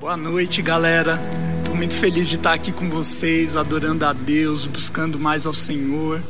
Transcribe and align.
Boa 0.00 0.16
noite, 0.16 0.62
galera. 0.62 1.20
Estou 1.58 1.76
muito 1.76 1.94
feliz 1.94 2.26
de 2.26 2.36
estar 2.36 2.54
aqui 2.54 2.72
com 2.72 2.88
vocês, 2.88 3.54
adorando 3.54 4.06
a 4.06 4.14
Deus, 4.14 4.66
buscando 4.66 5.18
mais 5.18 5.44
ao 5.44 5.52
Senhor 5.52 6.22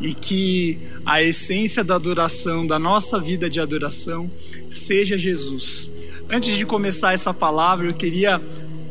e 0.00 0.14
que 0.14 0.78
a 1.04 1.22
essência 1.22 1.84
da 1.84 1.96
adoração, 1.96 2.66
da 2.66 2.78
nossa 2.78 3.20
vida 3.20 3.50
de 3.50 3.60
adoração, 3.60 4.30
seja 4.70 5.18
Jesus. 5.18 5.90
Antes 6.30 6.56
de 6.56 6.64
começar 6.64 7.12
essa 7.12 7.34
palavra, 7.34 7.88
eu 7.88 7.92
queria 7.92 8.40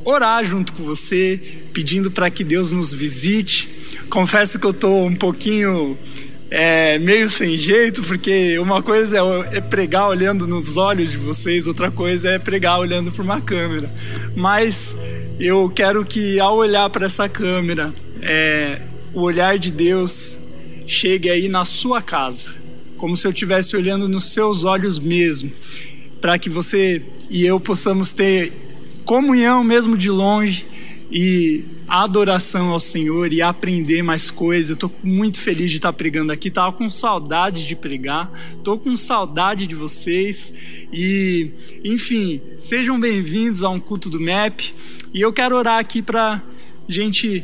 orar 0.05 0.45
junto 0.45 0.71
com 0.73 0.83
você, 0.83 1.41
pedindo 1.73 2.11
para 2.11 2.29
que 2.29 2.43
Deus 2.43 2.71
nos 2.71 2.93
visite. 2.93 3.67
Confesso 4.07 4.59
que 4.59 4.67
eu 4.67 4.71
estou 4.71 5.03
um 5.03 5.15
pouquinho 5.15 5.97
é, 6.49 6.97
meio 6.99 7.27
sem 7.29 7.57
jeito, 7.57 8.01
porque 8.03 8.57
uma 8.59 8.81
coisa 8.81 9.17
é, 9.17 9.57
é 9.57 9.61
pregar 9.61 10.07
olhando 10.07 10.47
nos 10.47 10.77
olhos 10.77 11.11
de 11.11 11.17
vocês, 11.17 11.67
outra 11.67 11.91
coisa 11.91 12.29
é 12.29 12.39
pregar 12.39 12.79
olhando 12.79 13.11
para 13.11 13.23
uma 13.23 13.41
câmera. 13.41 13.91
Mas 14.35 14.95
eu 15.39 15.69
quero 15.69 16.05
que 16.05 16.39
ao 16.39 16.57
olhar 16.57 16.89
para 16.89 17.05
essa 17.05 17.27
câmera, 17.27 17.93
é, 18.21 18.81
o 19.13 19.21
olhar 19.21 19.59
de 19.59 19.71
Deus 19.71 20.39
chegue 20.85 21.29
aí 21.29 21.47
na 21.47 21.65
sua 21.65 22.01
casa, 22.01 22.55
como 22.95 23.17
se 23.17 23.27
eu 23.27 23.31
estivesse 23.31 23.75
olhando 23.75 24.07
nos 24.07 24.31
seus 24.31 24.63
olhos 24.63 24.97
mesmo, 24.97 25.51
para 26.21 26.39
que 26.39 26.49
você 26.49 27.01
e 27.29 27.45
eu 27.45 27.59
possamos 27.59 28.13
ter 28.13 28.53
comunhão 29.03 29.63
mesmo 29.63 29.97
de 29.97 30.09
longe 30.09 30.65
e 31.11 31.63
adoração 31.87 32.69
ao 32.69 32.79
Senhor 32.79 33.31
e 33.31 33.41
aprender 33.41 34.03
mais 34.03 34.29
coisas. 34.29 34.71
Estou 34.71 34.93
muito 35.03 35.39
feliz 35.39 35.69
de 35.69 35.77
estar 35.77 35.93
pregando 35.93 36.31
aqui. 36.31 36.51
Tava 36.51 36.73
com 36.73 36.89
saudade 36.89 37.65
de 37.65 37.75
pregar. 37.75 38.31
Estou 38.51 38.77
com 38.77 38.95
saudade 38.97 39.65
de 39.65 39.75
vocês 39.75 40.53
e, 40.91 41.51
enfim, 41.83 42.41
sejam 42.55 42.99
bem-vindos 42.99 43.63
a 43.63 43.69
um 43.69 43.79
culto 43.79 44.09
do 44.09 44.19
MEP. 44.19 44.73
E 45.13 45.21
eu 45.21 45.31
quero 45.31 45.55
orar 45.55 45.79
aqui 45.79 46.01
para 46.01 46.41
gente 46.87 47.43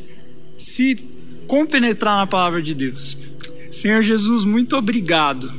se 0.58 0.96
compenetrar 1.48 2.18
na 2.18 2.28
palavra 2.28 2.62
de 2.62 2.74
Deus. 2.74 3.18
Senhor 3.72 4.02
Jesus, 4.02 4.46
muito 4.46 4.76
obrigado 4.76 5.52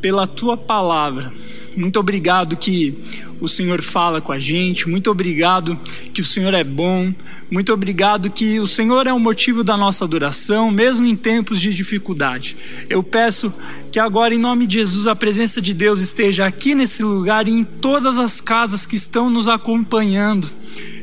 pela 0.00 0.26
tua 0.26 0.56
palavra. 0.56 1.32
Muito 1.76 1.98
obrigado 1.98 2.56
que 2.56 2.94
o 3.40 3.48
Senhor 3.48 3.82
fala 3.82 4.20
com 4.20 4.32
a 4.32 4.38
gente. 4.38 4.88
Muito 4.88 5.10
obrigado 5.10 5.78
que 6.12 6.20
o 6.20 6.24
Senhor 6.24 6.54
é 6.54 6.64
bom. 6.64 7.12
Muito 7.50 7.72
obrigado 7.72 8.30
que 8.30 8.60
o 8.60 8.66
Senhor 8.66 9.06
é 9.06 9.12
o 9.12 9.18
motivo 9.18 9.64
da 9.64 9.76
nossa 9.76 10.04
adoração, 10.04 10.70
mesmo 10.70 11.06
em 11.06 11.16
tempos 11.16 11.60
de 11.60 11.74
dificuldade. 11.74 12.56
Eu 12.88 13.02
peço 13.02 13.52
que 13.92 13.98
agora, 13.98 14.34
em 14.34 14.38
nome 14.38 14.66
de 14.66 14.78
Jesus, 14.78 15.06
a 15.06 15.16
presença 15.16 15.60
de 15.60 15.74
Deus 15.74 16.00
esteja 16.00 16.46
aqui 16.46 16.74
nesse 16.74 17.02
lugar 17.02 17.48
e 17.48 17.52
em 17.52 17.64
todas 17.64 18.18
as 18.18 18.40
casas 18.40 18.86
que 18.86 18.96
estão 18.96 19.28
nos 19.28 19.48
acompanhando 19.48 20.50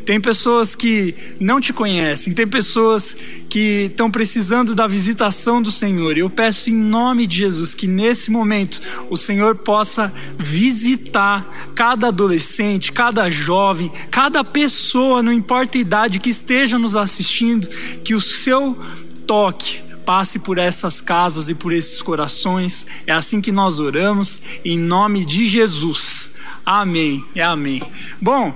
tem 0.06 0.20
pessoas 0.20 0.76
que 0.76 1.16
não 1.40 1.62
te 1.62 1.72
conhecem, 1.74 2.34
tem 2.34 2.48
pessoas 2.48 3.16
que 3.50 3.88
estão 3.92 4.10
precisando 4.10 4.74
da 4.74 4.88
visitação 4.88 5.62
do 5.62 5.72
Senhor. 5.72 6.18
Eu 6.18 6.30
peço 6.30 6.70
em 6.70 6.76
nome 6.76 7.28
de 7.28 7.38
Jesus 7.38 7.76
que 7.76 7.88
nesse 7.88 8.32
momento 8.32 8.82
o 9.10 9.18
Senhor 9.18 9.56
possa 9.56 10.12
visitar 10.38 11.72
cada 11.76 12.08
adolescente, 12.08 12.92
cada 12.92 13.30
jovem, 13.30 13.92
cada 14.10 14.44
pessoa, 14.44 15.22
não 15.22 15.32
importa 15.32 15.78
a 15.78 15.82
idade 15.82 16.20
que 16.20 16.30
esteja 16.30 16.80
nos 16.80 16.96
assistindo, 16.96 17.68
que 18.04 18.16
o 18.16 18.22
seu 18.22 18.78
toque 19.28 19.82
passe 20.06 20.40
por 20.40 20.58
essas 20.58 21.00
casas 21.00 21.48
e 21.48 21.56
por 21.56 21.72
esses 21.72 22.02
corações. 22.02 22.86
É 23.06 23.14
assim 23.14 23.40
que 23.40 23.52
nós 23.52 23.80
oramos, 23.80 24.42
em 24.66 24.78
nome 24.78 25.24
de 25.24 25.48
Jesus. 25.48 26.32
Amém. 26.66 27.24
É 27.36 27.44
amém. 27.44 27.82
Bom, 28.20 28.54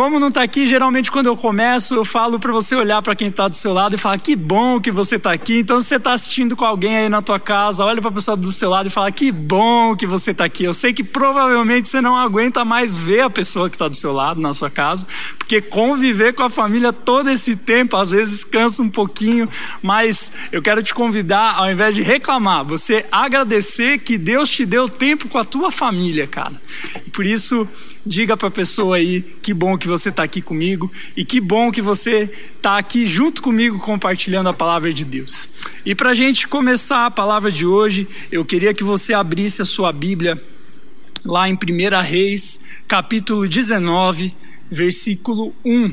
como 0.00 0.18
não 0.18 0.28
está 0.28 0.42
aqui, 0.42 0.66
geralmente 0.66 1.10
quando 1.10 1.26
eu 1.26 1.36
começo, 1.36 1.94
eu 1.94 2.06
falo 2.06 2.38
para 2.38 2.50
você 2.50 2.74
olhar 2.74 3.02
para 3.02 3.14
quem 3.14 3.28
está 3.28 3.46
do 3.46 3.54
seu 3.54 3.74
lado 3.74 3.96
e 3.96 3.98
falar 3.98 4.16
que 4.16 4.34
bom 4.34 4.80
que 4.80 4.90
você 4.90 5.16
está 5.16 5.30
aqui. 5.30 5.58
Então, 5.58 5.78
se 5.78 5.88
você 5.88 5.96
está 5.96 6.14
assistindo 6.14 6.56
com 6.56 6.64
alguém 6.64 6.96
aí 6.96 7.08
na 7.10 7.20
tua 7.20 7.38
casa, 7.38 7.84
olha 7.84 8.00
para 8.00 8.08
a 8.08 8.14
pessoa 8.14 8.34
do 8.34 8.50
seu 8.50 8.70
lado 8.70 8.86
e 8.86 8.90
fala 8.90 9.12
que 9.12 9.30
bom 9.30 9.94
que 9.94 10.06
você 10.06 10.30
está 10.30 10.46
aqui. 10.46 10.64
Eu 10.64 10.72
sei 10.72 10.94
que 10.94 11.04
provavelmente 11.04 11.86
você 11.86 12.00
não 12.00 12.16
aguenta 12.16 12.64
mais 12.64 12.96
ver 12.96 13.20
a 13.20 13.28
pessoa 13.28 13.68
que 13.68 13.76
está 13.76 13.88
do 13.88 13.94
seu 13.94 14.10
lado 14.10 14.40
na 14.40 14.54
sua 14.54 14.70
casa, 14.70 15.06
porque 15.38 15.60
conviver 15.60 16.32
com 16.32 16.44
a 16.44 16.48
família 16.48 16.94
todo 16.94 17.28
esse 17.28 17.54
tempo 17.54 17.94
às 17.94 18.08
vezes 18.08 18.42
cansa 18.42 18.80
um 18.80 18.88
pouquinho. 18.88 19.46
Mas 19.82 20.32
eu 20.50 20.62
quero 20.62 20.82
te 20.82 20.94
convidar, 20.94 21.56
ao 21.56 21.70
invés 21.70 21.94
de 21.94 22.00
reclamar, 22.00 22.64
você 22.64 23.04
agradecer 23.12 23.98
que 23.98 24.16
Deus 24.16 24.48
te 24.48 24.64
deu 24.64 24.88
tempo 24.88 25.28
com 25.28 25.36
a 25.36 25.44
tua 25.44 25.70
família, 25.70 26.26
cara. 26.26 26.54
E 27.06 27.10
por 27.10 27.26
isso 27.26 27.68
diga 28.04 28.36
para 28.36 28.48
a 28.48 28.50
pessoa 28.50 28.96
aí 28.96 29.22
que 29.22 29.52
bom 29.52 29.76
que 29.76 29.88
você 29.88 30.08
está 30.08 30.22
aqui 30.22 30.40
comigo 30.40 30.90
e 31.16 31.24
que 31.24 31.40
bom 31.40 31.70
que 31.70 31.82
você 31.82 32.30
está 32.56 32.78
aqui 32.78 33.06
junto 33.06 33.42
comigo 33.42 33.78
compartilhando 33.78 34.48
a 34.48 34.52
palavra 34.52 34.92
de 34.92 35.04
Deus. 35.04 35.48
E 35.84 35.94
para 35.94 36.10
a 36.10 36.14
gente 36.14 36.48
começar 36.48 37.06
a 37.06 37.10
palavra 37.10 37.50
de 37.50 37.66
hoje, 37.66 38.08
eu 38.30 38.44
queria 38.44 38.74
que 38.74 38.84
você 38.84 39.12
abrisse 39.12 39.62
a 39.62 39.64
sua 39.64 39.92
Bíblia 39.92 40.42
lá 41.24 41.48
em 41.48 41.54
1 41.54 42.02
Reis, 42.02 42.60
capítulo 42.88 43.46
19, 43.48 44.32
versículo 44.70 45.54
1. 45.64 45.92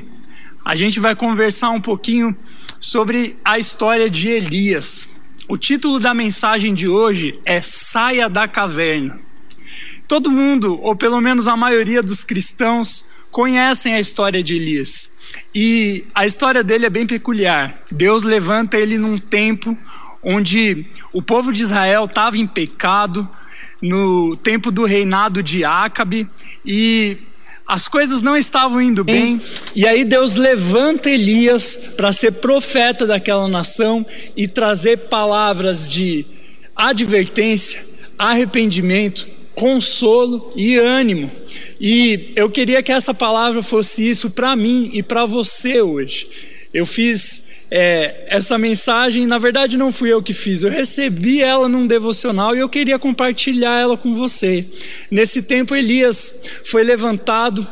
A 0.63 0.75
gente 0.75 0.99
vai 0.99 1.15
conversar 1.15 1.69
um 1.71 1.81
pouquinho 1.81 2.35
sobre 2.79 3.35
a 3.43 3.57
história 3.57 4.09
de 4.09 4.27
Elias. 4.29 5.09
O 5.47 5.57
título 5.57 5.99
da 5.99 6.13
mensagem 6.13 6.73
de 6.73 6.87
hoje 6.87 7.39
é 7.45 7.61
Saia 7.61 8.29
da 8.29 8.47
Caverna. 8.47 9.26
Todo 10.07 10.31
mundo, 10.31 10.79
ou 10.81 10.95
pelo 10.95 11.19
menos 11.19 11.47
a 11.47 11.57
maioria 11.57 12.01
dos 12.01 12.23
cristãos, 12.23 13.05
conhecem 13.29 13.93
a 13.93 13.99
história 13.99 14.41
de 14.41 14.55
Elias. 14.55 15.09
E 15.53 16.05
a 16.15 16.25
história 16.25 16.63
dele 16.63 16.85
é 16.85 16.89
bem 16.89 17.05
peculiar. 17.05 17.77
Deus 17.91 18.23
levanta 18.23 18.77
ele 18.77 18.97
num 18.97 19.17
tempo 19.17 19.77
onde 20.23 20.85
o 21.13 21.21
povo 21.21 21.51
de 21.51 21.61
Israel 21.61 22.05
estava 22.05 22.37
em 22.37 22.47
pecado, 22.47 23.27
no 23.81 24.35
tempo 24.37 24.71
do 24.71 24.83
reinado 24.85 25.43
de 25.43 25.63
Acabe, 25.63 26.27
e 26.65 27.17
as 27.67 27.87
coisas 27.87 28.21
não 28.21 28.35
estavam 28.35 28.81
indo 28.81 29.03
bem. 29.03 29.41
E 29.75 29.85
aí 29.85 30.05
Deus 30.05 30.35
levanta 30.35 31.09
Elias 31.09 31.77
para 31.97 32.13
ser 32.13 32.31
profeta 32.33 33.05
daquela 33.05 33.47
nação 33.47 34.05
e 34.35 34.47
trazer 34.47 34.97
palavras 35.09 35.87
de 35.87 36.25
advertência, 36.75 37.85
arrependimento, 38.17 39.27
consolo 39.57 40.53
e 40.55 40.77
ânimo. 40.77 41.31
E 41.81 42.31
eu 42.35 42.47
queria 42.47 42.83
que 42.83 42.91
essa 42.91 43.11
palavra 43.11 43.63
fosse 43.63 44.07
isso 44.07 44.29
para 44.29 44.55
mim 44.55 44.91
e 44.93 45.01
para 45.01 45.25
você 45.25 45.81
hoje. 45.81 46.29
Eu 46.71 46.85
fiz 46.85 47.45
é, 47.71 48.27
essa 48.27 48.55
mensagem, 48.55 49.25
na 49.25 49.39
verdade 49.39 49.75
não 49.75 49.91
fui 49.91 50.13
eu 50.13 50.21
que 50.21 50.31
fiz, 50.31 50.61
eu 50.61 50.69
recebi 50.69 51.41
ela 51.41 51.67
num 51.67 51.87
devocional 51.87 52.55
e 52.55 52.59
eu 52.59 52.69
queria 52.69 52.99
compartilhar 52.99 53.81
ela 53.81 53.97
com 53.97 54.15
você. 54.15 54.63
Nesse 55.09 55.41
tempo, 55.41 55.75
Elias 55.75 56.39
foi 56.63 56.83
levantado 56.83 57.67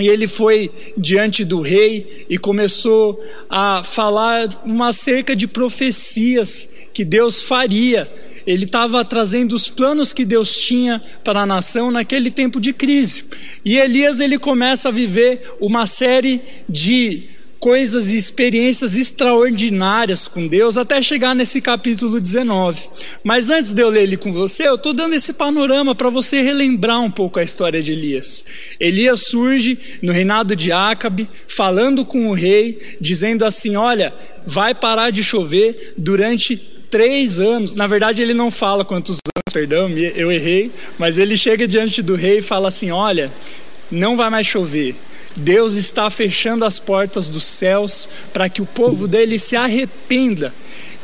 e 0.00 0.08
ele 0.08 0.26
foi 0.26 0.68
diante 0.98 1.44
do 1.44 1.60
rei 1.60 2.26
e 2.28 2.36
começou 2.36 3.22
a 3.48 3.84
falar 3.84 4.62
uma 4.64 4.92
cerca 4.92 5.36
de 5.36 5.46
profecias 5.46 6.68
que 6.92 7.04
Deus 7.04 7.40
faria 7.40 8.10
ele 8.46 8.64
estava 8.64 9.04
trazendo 9.04 9.54
os 9.54 9.68
planos 9.68 10.12
que 10.12 10.24
Deus 10.24 10.60
tinha 10.60 11.00
para 11.22 11.42
a 11.42 11.46
nação 11.46 11.90
naquele 11.90 12.30
tempo 12.30 12.60
de 12.60 12.72
crise. 12.72 13.24
E 13.64 13.78
Elias 13.78 14.20
ele 14.20 14.38
começa 14.38 14.88
a 14.88 14.92
viver 14.92 15.42
uma 15.60 15.86
série 15.86 16.40
de 16.68 17.34
coisas 17.64 18.10
e 18.10 18.16
experiências 18.16 18.94
extraordinárias 18.94 20.28
com 20.28 20.46
Deus 20.46 20.76
até 20.76 21.00
chegar 21.00 21.34
nesse 21.34 21.62
capítulo 21.62 22.20
19. 22.20 22.82
Mas 23.22 23.48
antes 23.48 23.72
de 23.72 23.80
eu 23.80 23.88
ler 23.88 24.02
ele 24.02 24.18
com 24.18 24.34
você, 24.34 24.68
eu 24.68 24.74
estou 24.74 24.92
dando 24.92 25.14
esse 25.14 25.32
panorama 25.32 25.94
para 25.94 26.10
você 26.10 26.42
relembrar 26.42 27.00
um 27.00 27.10
pouco 27.10 27.38
a 27.38 27.42
história 27.42 27.82
de 27.82 27.92
Elias. 27.92 28.44
Elias 28.78 29.28
surge 29.28 29.78
no 30.02 30.12
reinado 30.12 30.54
de 30.54 30.72
Acabe, 30.72 31.26
falando 31.48 32.04
com 32.04 32.28
o 32.28 32.34
rei, 32.34 32.98
dizendo 33.00 33.46
assim: 33.46 33.76
Olha, 33.76 34.12
vai 34.46 34.74
parar 34.74 35.08
de 35.08 35.24
chover 35.24 35.94
durante 35.96 36.73
três 36.94 37.40
anos. 37.40 37.74
Na 37.74 37.88
verdade, 37.88 38.22
ele 38.22 38.32
não 38.32 38.52
fala 38.52 38.84
quantos 38.84 39.18
anos, 39.36 39.52
perdão, 39.52 39.88
eu 39.90 40.30
errei, 40.30 40.70
mas 40.96 41.18
ele 41.18 41.36
chega 41.36 41.66
diante 41.66 42.00
do 42.00 42.14
rei 42.14 42.38
e 42.38 42.42
fala 42.42 42.68
assim: 42.68 42.92
Olha, 42.92 43.32
não 43.90 44.16
vai 44.16 44.30
mais 44.30 44.46
chover. 44.46 44.94
Deus 45.34 45.74
está 45.74 46.08
fechando 46.08 46.64
as 46.64 46.78
portas 46.78 47.28
dos 47.28 47.42
céus 47.42 48.08
para 48.32 48.48
que 48.48 48.62
o 48.62 48.66
povo 48.66 49.08
dele 49.08 49.40
se 49.40 49.56
arrependa. 49.56 50.54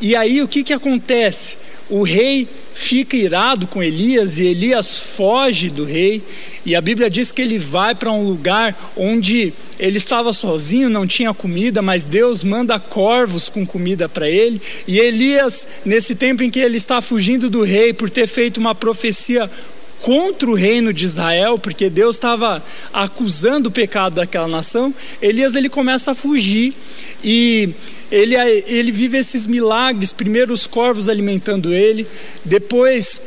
E 0.01 0.15
aí 0.15 0.41
o 0.41 0.47
que, 0.47 0.63
que 0.63 0.73
acontece? 0.73 1.59
O 1.91 2.05
rei 2.05 2.49
fica 2.73 3.17
irado 3.17 3.67
com 3.67 3.83
Elias 3.83 4.39
e 4.39 4.47
Elias 4.47 4.99
foge 4.99 5.69
do 5.69 5.85
rei. 5.85 6.23
E 6.65 6.77
a 6.77 6.81
Bíblia 6.81 7.11
diz 7.11 7.33
que 7.33 7.43
ele 7.43 7.59
vai 7.59 7.95
para 7.95 8.13
um 8.13 8.23
lugar 8.23 8.93
onde 8.97 9.53
ele 9.79 9.97
estava 9.97 10.33
sozinho, 10.33 10.89
não 10.89 11.07
tinha 11.07 11.35
comida, 11.35 11.83
mas 11.83 12.05
Deus 12.05 12.45
manda 12.45 12.79
corvos 12.79 13.49
com 13.49 13.67
comida 13.67 14.09
para 14.09 14.31
ele. 14.31 14.61
E 14.87 14.99
Elias, 14.99 15.67
nesse 15.85 16.15
tempo 16.15 16.43
em 16.43 16.51
que 16.51 16.61
ele 16.61 16.77
está 16.77 17.01
fugindo 17.01 17.51
do 17.51 17.63
rei 17.63 17.93
por 17.93 18.09
ter 18.09 18.27
feito 18.29 18.59
uma 18.59 18.75
profecia 18.75 19.51
contra 20.01 20.51
o 20.51 20.55
reino 20.55 20.93
de 20.93 21.05
Israel, 21.05 21.59
porque 21.59 21.91
Deus 21.91 22.17
estava 22.17 22.63
acusando 22.93 23.69
o 23.69 23.73
pecado 23.73 24.15
daquela 24.15 24.49
nação, 24.49 24.95
Elias 25.21 25.55
ele 25.55 25.69
começa 25.69 26.13
a 26.13 26.15
fugir 26.15 26.75
e 27.23 27.71
ele, 28.11 28.35
ele 28.35 28.91
vive 28.91 29.19
esses 29.19 29.47
milagres, 29.47 30.13
primeiro 30.13 30.53
os 30.53 30.67
corvos 30.67 31.09
alimentando 31.09 31.73
ele, 31.73 32.07
depois 32.45 33.23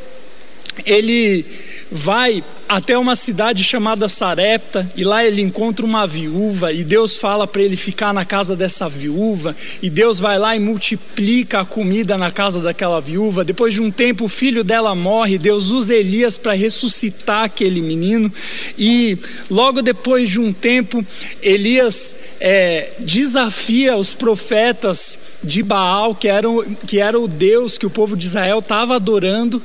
ele 0.85 1.45
vai 1.93 2.43
até 2.67 2.97
uma 2.97 3.15
cidade 3.15 3.63
chamada 3.63 4.09
Sarepta 4.09 4.91
e 4.95 5.03
lá 5.03 5.23
ele 5.23 5.43
encontra 5.43 5.85
uma 5.85 6.07
viúva 6.07 6.73
e 6.73 6.83
Deus 6.83 7.17
fala 7.17 7.45
para 7.45 7.61
ele 7.61 7.77
ficar 7.77 8.11
na 8.11 8.25
casa 8.25 8.55
dessa 8.55 8.89
viúva 8.89 9.55
e 9.79 9.91
Deus 9.91 10.17
vai 10.17 10.39
lá 10.39 10.55
e 10.55 10.59
multiplica 10.59 11.59
a 11.59 11.65
comida 11.65 12.17
na 12.17 12.31
casa 12.31 12.59
daquela 12.59 12.99
viúva. 12.99 13.45
Depois 13.45 13.75
de 13.75 13.81
um 13.81 13.91
tempo 13.91 14.25
o 14.25 14.29
filho 14.29 14.63
dela 14.63 14.95
morre, 14.95 15.37
Deus 15.37 15.69
usa 15.69 15.93
Elias 15.93 16.35
para 16.35 16.53
ressuscitar 16.53 17.43
aquele 17.43 17.79
menino 17.79 18.33
e 18.75 19.15
logo 19.47 19.83
depois 19.83 20.31
de 20.31 20.39
um 20.39 20.51
tempo 20.51 21.05
Elias 21.43 22.15
é, 22.39 22.93
desafia 22.99 23.95
os 23.95 24.15
profetas 24.15 25.19
de 25.43 25.61
Baal 25.61 26.15
que 26.15 26.27
eram 26.27 26.63
que 26.87 26.99
era 26.99 27.19
o 27.19 27.27
Deus 27.27 27.77
que 27.77 27.85
o 27.85 27.89
povo 27.89 28.17
de 28.17 28.25
Israel 28.25 28.59
estava 28.59 28.95
adorando 28.95 29.61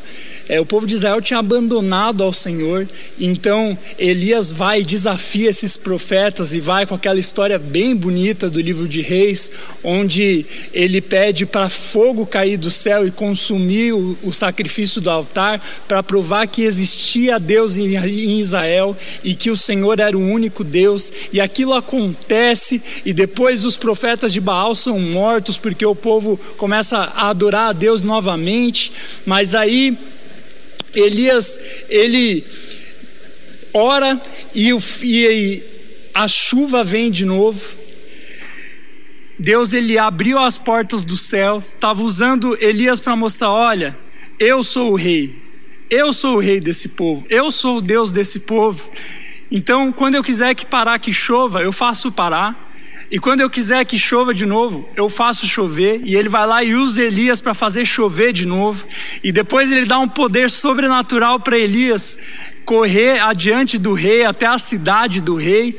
é, 0.49 0.61
o 0.61 0.65
povo 0.65 0.87
de 0.87 0.95
Israel 0.95 1.21
tinha 1.21 1.39
abandonado 1.39 2.23
ao 2.23 2.33
Senhor, 2.33 2.89
então 3.21 3.77
Elias 3.99 4.51
vai 4.51 4.81
e 4.81 4.85
desafia 4.85 5.51
esses 5.51 5.77
profetas 5.77 6.55
e 6.55 6.61
vai 6.61 6.87
com 6.87 6.95
aquela 6.95 7.21
história 7.21 7.59
bem 7.59 7.95
bonita 7.95 8.49
do 8.49 8.61
livro 8.61 8.89
de 8.89 9.03
Reis, 9.03 9.53
onde 9.85 10.47
ele 10.73 11.01
pede 11.01 11.45
para 11.45 11.69
fogo 11.69 12.25
cair 12.25 12.57
do 12.57 12.71
céu 12.71 13.07
e 13.07 13.11
consumir 13.11 13.93
o, 13.93 14.17
o 14.23 14.33
sacrifício 14.33 15.01
do 15.01 15.11
altar, 15.11 15.61
para 15.87 16.03
provar 16.03 16.47
que 16.47 16.63
existia 16.63 17.39
Deus 17.39 17.77
em, 17.77 17.97
em 17.97 18.41
Israel 18.41 18.97
e 19.23 19.35
que 19.35 19.51
o 19.51 19.57
Senhor 19.57 20.01
era 20.01 20.17
o 20.17 20.21
único 20.21 20.65
Deus, 20.65 21.13
e 21.33 21.41
aquilo 21.41 21.75
acontece, 21.75 22.83
e 23.05 23.13
depois 23.13 23.65
os 23.65 23.77
profetas 23.77 24.33
de 24.33 24.41
Baal 24.41 24.75
são 24.75 24.99
mortos 24.99 25.59
porque 25.59 25.85
o 25.85 25.95
povo 25.95 26.41
começa 26.57 26.97
a 26.99 27.29
adorar 27.29 27.71
a 27.71 27.73
Deus 27.73 28.03
novamente, 28.03 28.93
mas 29.27 29.55
aí 29.55 29.99
Elias, 30.95 31.59
ele 31.89 32.45
ora 33.73 34.21
e, 34.55 34.71
e 35.03 35.63
a 36.15 36.27
chuva 36.27 36.83
vem 36.83 37.11
de 37.11 37.25
novo. 37.25 37.77
Deus 39.39 39.73
ele 39.73 39.97
abriu 39.97 40.39
as 40.39 40.59
portas 40.59 41.05
do 41.05 41.17
céu, 41.17 41.61
estava 41.61 42.03
usando 42.03 42.57
Elias 42.61 42.99
para 42.99 43.15
mostrar: 43.15 43.51
olha, 43.51 43.97
eu 44.39 44.63
sou 44.65 44.93
o 44.93 44.97
rei, 44.97 45.37
eu 45.89 46.13
sou 46.13 46.37
o 46.37 46.41
rei 46.41 46.61
desse 46.61 46.91
povo, 46.91 47.25
eu 47.31 47.51
sou 47.51 47.79
o 47.79 47.81
Deus 47.81 48.11
desse 48.11 48.41
povo. 48.41 48.91
Então, 49.51 49.93
quando 49.93 50.15
eu 50.15 50.23
quiser 50.23 50.55
que 50.55 50.67
parar 50.67 50.99
que 50.99 51.13
chova, 51.13 51.63
eu 51.63 51.73
faço 51.73 52.13
parar. 52.13 52.68
E 53.11 53.19
quando 53.19 53.41
eu 53.41 53.49
quiser 53.49 53.85
que 53.87 53.99
chova 53.99 54.35
de 54.35 54.45
novo, 54.45 54.87
eu 54.95 55.09
faço 55.09 55.47
chover, 55.47 56.03
e 56.05 56.15
ele 56.15 56.29
vai 56.29 56.47
lá 56.47 56.63
e 56.63 56.75
usa 56.75 57.03
Elias 57.03 57.41
para 57.41 57.55
fazer 57.55 57.85
chover 57.87 58.33
de 58.35 58.47
novo. 58.47 58.85
E 59.25 59.33
depois 59.33 59.73
ele 59.73 59.87
dá 59.87 59.99
um 59.99 60.09
poder 60.09 60.51
sobrenatural 60.51 61.41
para 61.41 61.59
Elias 61.59 62.19
correr 62.67 63.19
adiante 63.19 63.79
do 63.79 63.95
rei 63.95 64.25
até 64.25 64.45
a 64.45 64.59
cidade 64.59 65.23
do 65.23 65.37
rei 65.37 65.75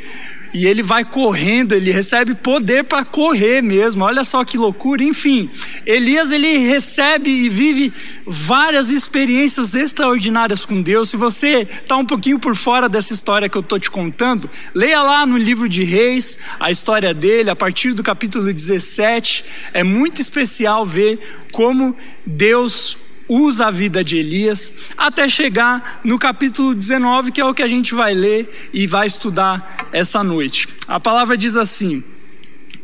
e 0.54 0.66
ele 0.66 0.82
vai 0.82 1.06
correndo, 1.06 1.74
ele 1.74 1.92
recebe 1.92 2.34
poder 2.36 2.84
para 2.84 3.06
correr 3.06 3.62
mesmo. 3.62 4.04
Olha 4.04 4.24
só 4.24 4.44
que 4.44 4.58
loucura. 4.58 5.04
Enfim, 5.04 5.50
Elias 5.86 6.32
ele 6.32 6.58
recebe 6.58 7.30
e 7.30 7.50
vive 7.50 7.94
várias 8.26 8.90
experiências 8.90 9.76
extraordinárias 9.76 10.66
com 10.66 10.82
Deus. 10.82 11.10
Se 11.10 11.18
você 11.18 11.62
está 11.62 11.98
um 11.98 12.06
pouquinho 12.06 12.40
por 12.40 12.56
fora 12.56 12.90
dessa 12.90 13.14
história 13.14 13.50
que 13.50 13.58
eu 13.58 13.62
estou 13.62 13.80
te 13.80 13.92
contando, 13.92 14.50
leia 14.74 15.02
lá 15.02 15.26
no 15.26 15.38
livro 15.38 15.70
de 15.70 15.84
Reis 15.84 16.40
a 16.60 16.72
história 16.72 17.14
dele, 17.14 17.50
a 17.50 17.56
partir 17.56 17.94
do 17.94 18.04
capítulo 18.04 18.52
17. 18.52 19.46
É 19.74 19.84
muito 19.84 20.22
especial 20.22 20.86
ver 20.86 21.20
como 21.52 21.96
Deus 22.26 22.98
usa 23.30 23.68
a 23.68 23.72
vida 23.72 24.04
de 24.04 24.18
Elias, 24.18 24.74
até 24.98 25.30
chegar 25.30 26.02
no 26.04 26.18
capítulo 26.18 26.74
19, 26.74 27.32
que 27.32 27.40
é 27.40 27.46
o 27.46 27.54
que 27.54 27.62
a 27.62 27.68
gente 27.68 27.94
vai 27.94 28.16
ler 28.16 28.70
e 28.74 28.88
vai 28.88 29.06
estudar 29.06 29.78
essa 29.94 30.24
noite. 30.24 30.68
A 30.88 31.00
palavra 31.00 31.38
diz 31.38 31.56
assim: 31.56 32.04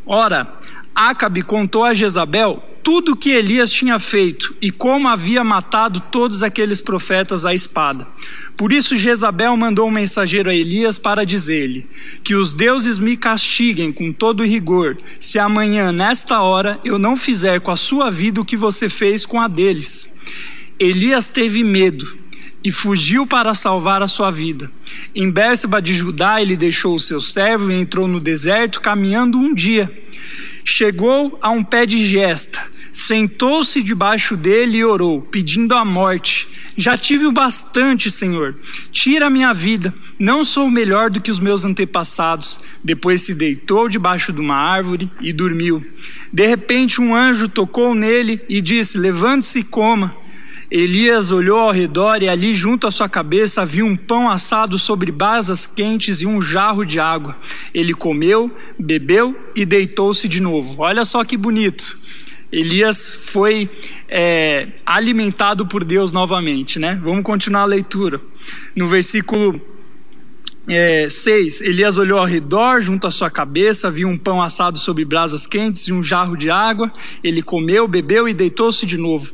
Ora, 0.05 0.47
Acabe 0.95 1.41
contou 1.41 1.83
a 1.83 1.93
Jezabel 1.93 2.63
tudo 2.81 3.11
o 3.11 3.15
que 3.15 3.31
Elias 3.31 3.71
tinha 3.71 3.99
feito 3.99 4.55
e 4.61 4.71
como 4.71 5.09
havia 5.09 5.43
matado 5.43 5.99
todos 5.99 6.41
aqueles 6.41 6.79
profetas 6.79 7.45
à 7.45 7.53
espada. 7.53 8.07
Por 8.55 8.71
isso 8.71 8.95
Jezabel 8.95 9.57
mandou 9.57 9.87
um 9.87 9.91
mensageiro 9.91 10.49
a 10.49 10.55
Elias 10.55 10.97
para 10.97 11.25
dizer-lhe: 11.25 11.85
Que 12.23 12.35
os 12.35 12.53
deuses 12.53 12.97
me 12.97 13.17
castiguem 13.17 13.91
com 13.91 14.13
todo 14.13 14.45
rigor, 14.45 14.95
se 15.19 15.37
amanhã, 15.37 15.91
nesta 15.91 16.41
hora, 16.41 16.79
eu 16.85 16.97
não 16.97 17.17
fizer 17.17 17.59
com 17.59 17.71
a 17.71 17.75
sua 17.75 18.09
vida 18.09 18.39
o 18.39 18.45
que 18.45 18.55
você 18.55 18.87
fez 18.87 19.25
com 19.25 19.41
a 19.41 19.47
deles. 19.47 20.15
Elias 20.79 21.27
teve 21.27 21.63
medo 21.63 22.17
e 22.63 22.71
fugiu 22.71 23.27
para 23.27 23.53
salvar 23.53 24.01
a 24.01 24.07
sua 24.07 24.31
vida. 24.31 24.71
Em 25.13 25.29
Bérseba 25.29 25.81
de 25.81 25.93
Judá, 25.93 26.41
ele 26.41 26.55
deixou 26.55 26.95
o 26.95 26.99
seu 26.99 27.19
servo 27.19 27.71
e 27.71 27.75
entrou 27.75 28.07
no 28.07 28.19
deserto, 28.19 28.79
caminhando 28.79 29.37
um 29.37 29.53
dia. 29.53 29.91
Chegou 30.67 31.37
a 31.43 31.51
um 31.51 31.63
pé 31.63 31.85
de 31.85 32.03
gesta, 32.03 32.59
sentou-se 32.91 33.83
debaixo 33.83 34.35
dele 34.35 34.79
e 34.79 34.83
orou, 34.83 35.21
pedindo 35.21 35.75
a 35.75 35.85
morte. 35.85 36.47
Já 36.75 36.97
tive 36.97 37.27
o 37.27 37.31
bastante, 37.31 38.09
Senhor. 38.09 38.55
Tira 38.91 39.27
a 39.27 39.29
minha 39.29 39.53
vida. 39.53 39.93
Não 40.17 40.43
sou 40.43 40.69
melhor 40.69 41.11
do 41.11 41.21
que 41.21 41.29
os 41.29 41.39
meus 41.39 41.63
antepassados. 41.63 42.59
Depois 42.83 43.21
se 43.21 43.35
deitou 43.35 43.87
debaixo 43.87 44.33
de 44.33 44.41
uma 44.41 44.55
árvore 44.55 45.09
e 45.21 45.31
dormiu. 45.31 45.85
De 46.33 46.47
repente, 46.47 46.99
um 46.99 47.15
anjo 47.15 47.47
tocou 47.47 47.93
nele 47.93 48.41
e 48.49 48.59
disse: 48.59 48.97
Levante-se 48.97 49.59
e 49.59 49.63
coma. 49.63 50.17
Elias 50.69 51.31
olhou 51.31 51.59
ao 51.59 51.71
redor 51.71 52.23
e 52.23 52.27
ali 52.27 52.53
junto 52.53 52.87
à 52.87 52.91
sua 52.91 53.07
cabeça 53.07 53.61
havia 53.61 53.85
um 53.85 53.95
pão 53.95 54.29
assado 54.29 54.79
sobre 54.79 55.11
brasas 55.11 55.67
quentes 55.67 56.21
e 56.21 56.25
um 56.25 56.41
jarro 56.41 56.83
de 56.83 56.99
água. 56.99 57.35
Ele 57.73 57.93
comeu, 57.93 58.51
bebeu 58.77 59.35
e 59.55 59.65
deitou-se 59.65 60.27
de 60.27 60.41
novo. 60.41 60.75
Olha 60.81 61.05
só 61.05 61.23
que 61.23 61.37
bonito. 61.37 61.97
Elias 62.51 63.19
foi 63.25 63.69
é, 64.07 64.67
alimentado 64.85 65.65
por 65.65 65.83
Deus 65.83 66.11
novamente, 66.11 66.79
né? 66.79 66.99
Vamos 67.03 67.23
continuar 67.23 67.63
a 67.63 67.65
leitura. 67.65 68.19
No 68.77 68.87
versículo 68.87 69.59
é, 70.67 71.07
6: 71.09 71.61
Elias 71.61 71.97
olhou 71.97 72.17
ao 72.17 72.25
redor, 72.25 72.81
junto 72.81 73.07
à 73.07 73.11
sua 73.11 73.29
cabeça, 73.29 73.91
viu 73.91 74.07
um 74.07 74.17
pão 74.17 74.41
assado 74.41 74.79
sobre 74.79 75.05
brasas 75.05 75.45
quentes 75.45 75.87
e 75.87 75.93
um 75.93 76.01
jarro 76.01 76.35
de 76.35 76.49
água. 76.49 76.91
Ele 77.23 77.41
comeu, 77.41 77.87
bebeu 77.87 78.27
e 78.27 78.33
deitou-se 78.33 78.85
de 78.85 78.97
novo. 78.97 79.31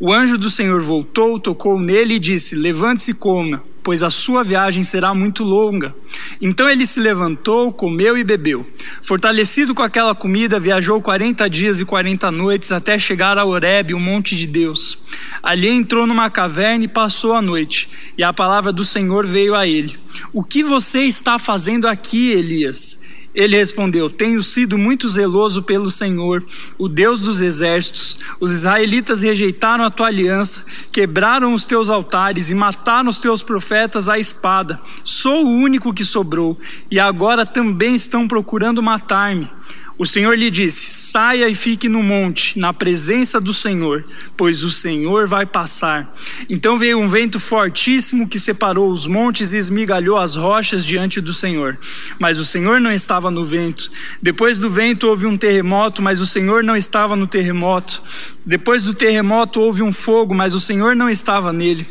O 0.00 0.12
anjo 0.12 0.36
do 0.36 0.50
Senhor 0.50 0.82
voltou, 0.82 1.38
tocou 1.38 1.78
nele 1.78 2.14
e 2.14 2.18
disse: 2.18 2.56
Levante-se 2.56 3.12
e 3.12 3.14
coma, 3.14 3.62
pois 3.80 4.02
a 4.02 4.10
sua 4.10 4.42
viagem 4.42 4.82
será 4.82 5.14
muito 5.14 5.44
longa. 5.44 5.94
Então 6.40 6.68
ele 6.68 6.84
se 6.84 6.98
levantou, 6.98 7.72
comeu 7.72 8.18
e 8.18 8.24
bebeu. 8.24 8.66
Fortalecido 9.02 9.72
com 9.72 9.82
aquela 9.82 10.12
comida, 10.12 10.58
viajou 10.58 11.00
quarenta 11.00 11.48
dias 11.48 11.78
e 11.78 11.84
quarenta 11.84 12.32
noites 12.32 12.72
até 12.72 12.98
chegar 12.98 13.38
a 13.38 13.44
Horebe, 13.44 13.94
o 13.94 14.00
monte 14.00 14.34
de 14.34 14.48
Deus. 14.48 14.98
Ali 15.40 15.68
entrou 15.68 16.08
numa 16.08 16.28
caverna 16.28 16.84
e 16.84 16.88
passou 16.88 17.32
a 17.32 17.40
noite. 17.40 17.88
E 18.18 18.24
a 18.24 18.32
palavra 18.32 18.72
do 18.72 18.84
Senhor 18.84 19.24
veio 19.24 19.54
a 19.54 19.64
ele: 19.64 19.96
O 20.32 20.42
que 20.42 20.64
você 20.64 21.02
está 21.02 21.38
fazendo 21.38 21.86
aqui, 21.86 22.32
Elias? 22.32 23.00
Ele 23.34 23.56
respondeu: 23.56 24.08
Tenho 24.08 24.42
sido 24.42 24.78
muito 24.78 25.08
zeloso 25.08 25.62
pelo 25.62 25.90
Senhor, 25.90 26.42
o 26.78 26.88
Deus 26.88 27.20
dos 27.20 27.40
exércitos. 27.40 28.18
Os 28.38 28.52
israelitas 28.52 29.22
rejeitaram 29.22 29.84
a 29.84 29.90
tua 29.90 30.06
aliança, 30.06 30.64
quebraram 30.92 31.52
os 31.52 31.64
teus 31.64 31.90
altares 31.90 32.50
e 32.50 32.54
mataram 32.54 33.08
os 33.08 33.18
teus 33.18 33.42
profetas 33.42 34.08
à 34.08 34.18
espada. 34.18 34.80
Sou 35.02 35.44
o 35.44 35.50
único 35.50 35.92
que 35.92 36.04
sobrou, 36.04 36.58
e 36.90 37.00
agora 37.00 37.44
também 37.44 37.94
estão 37.94 38.28
procurando 38.28 38.82
matar-me. 38.82 39.50
O 39.96 40.04
Senhor 40.04 40.36
lhe 40.36 40.50
disse: 40.50 40.90
Saia 40.90 41.48
e 41.48 41.54
fique 41.54 41.88
no 41.88 42.02
monte, 42.02 42.58
na 42.58 42.72
presença 42.72 43.40
do 43.40 43.54
Senhor, 43.54 44.04
pois 44.36 44.64
o 44.64 44.70
Senhor 44.70 45.28
vai 45.28 45.46
passar. 45.46 46.12
Então 46.50 46.78
veio 46.78 46.98
um 46.98 47.08
vento 47.08 47.38
fortíssimo 47.38 48.28
que 48.28 48.40
separou 48.40 48.90
os 48.90 49.06
montes 49.06 49.52
e 49.52 49.56
esmigalhou 49.56 50.18
as 50.18 50.34
rochas 50.34 50.84
diante 50.84 51.20
do 51.20 51.32
Senhor. 51.32 51.78
Mas 52.18 52.40
o 52.40 52.44
Senhor 52.44 52.80
não 52.80 52.92
estava 52.92 53.30
no 53.30 53.44
vento. 53.44 53.88
Depois 54.20 54.58
do 54.58 54.68
vento 54.68 55.06
houve 55.06 55.26
um 55.26 55.36
terremoto, 55.36 56.02
mas 56.02 56.20
o 56.20 56.26
Senhor 56.26 56.64
não 56.64 56.76
estava 56.76 57.14
no 57.14 57.28
terremoto. 57.28 58.02
Depois 58.44 58.84
do 58.84 58.94
terremoto 58.94 59.60
houve 59.60 59.82
um 59.82 59.92
fogo, 59.92 60.34
mas 60.34 60.54
o 60.54 60.60
Senhor 60.60 60.96
não 60.96 61.08
estava 61.08 61.52
nele. 61.52 61.86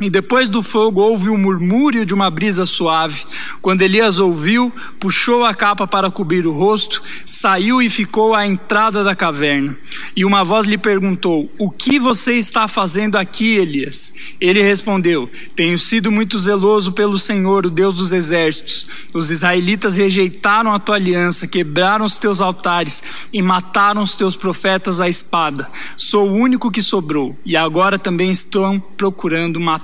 E 0.00 0.10
depois 0.10 0.50
do 0.50 0.60
fogo 0.60 1.00
houve 1.00 1.30
um 1.30 1.38
murmúrio 1.38 2.04
de 2.04 2.12
uma 2.12 2.28
brisa 2.28 2.66
suave. 2.66 3.24
Quando 3.62 3.82
Elias 3.82 4.18
ouviu, 4.18 4.72
puxou 4.98 5.44
a 5.44 5.54
capa 5.54 5.86
para 5.86 6.10
cobrir 6.10 6.48
o 6.48 6.52
rosto, 6.52 7.00
saiu 7.24 7.80
e 7.80 7.88
ficou 7.88 8.34
à 8.34 8.44
entrada 8.44 9.04
da 9.04 9.14
caverna. 9.14 9.76
E 10.16 10.24
uma 10.24 10.42
voz 10.42 10.66
lhe 10.66 10.76
perguntou: 10.76 11.48
O 11.58 11.70
que 11.70 12.00
você 12.00 12.34
está 12.34 12.66
fazendo 12.66 13.16
aqui, 13.16 13.54
Elias? 13.54 14.12
Ele 14.40 14.60
respondeu: 14.60 15.30
Tenho 15.54 15.78
sido 15.78 16.10
muito 16.10 16.40
zeloso 16.40 16.90
pelo 16.90 17.16
Senhor, 17.16 17.64
o 17.64 17.70
Deus 17.70 17.94
dos 17.94 18.10
exércitos. 18.10 18.88
Os 19.14 19.30
israelitas 19.30 19.96
rejeitaram 19.96 20.72
a 20.72 20.80
tua 20.80 20.96
aliança, 20.96 21.46
quebraram 21.46 22.04
os 22.04 22.18
teus 22.18 22.40
altares 22.40 23.28
e 23.32 23.40
mataram 23.40 24.02
os 24.02 24.16
teus 24.16 24.34
profetas 24.34 25.00
à 25.00 25.08
espada. 25.08 25.70
Sou 25.96 26.28
o 26.28 26.34
único 26.34 26.68
que 26.68 26.82
sobrou, 26.82 27.38
e 27.46 27.56
agora 27.56 27.96
também 27.96 28.32
estão 28.32 28.80
procurando 28.80 29.60
matar 29.60 29.83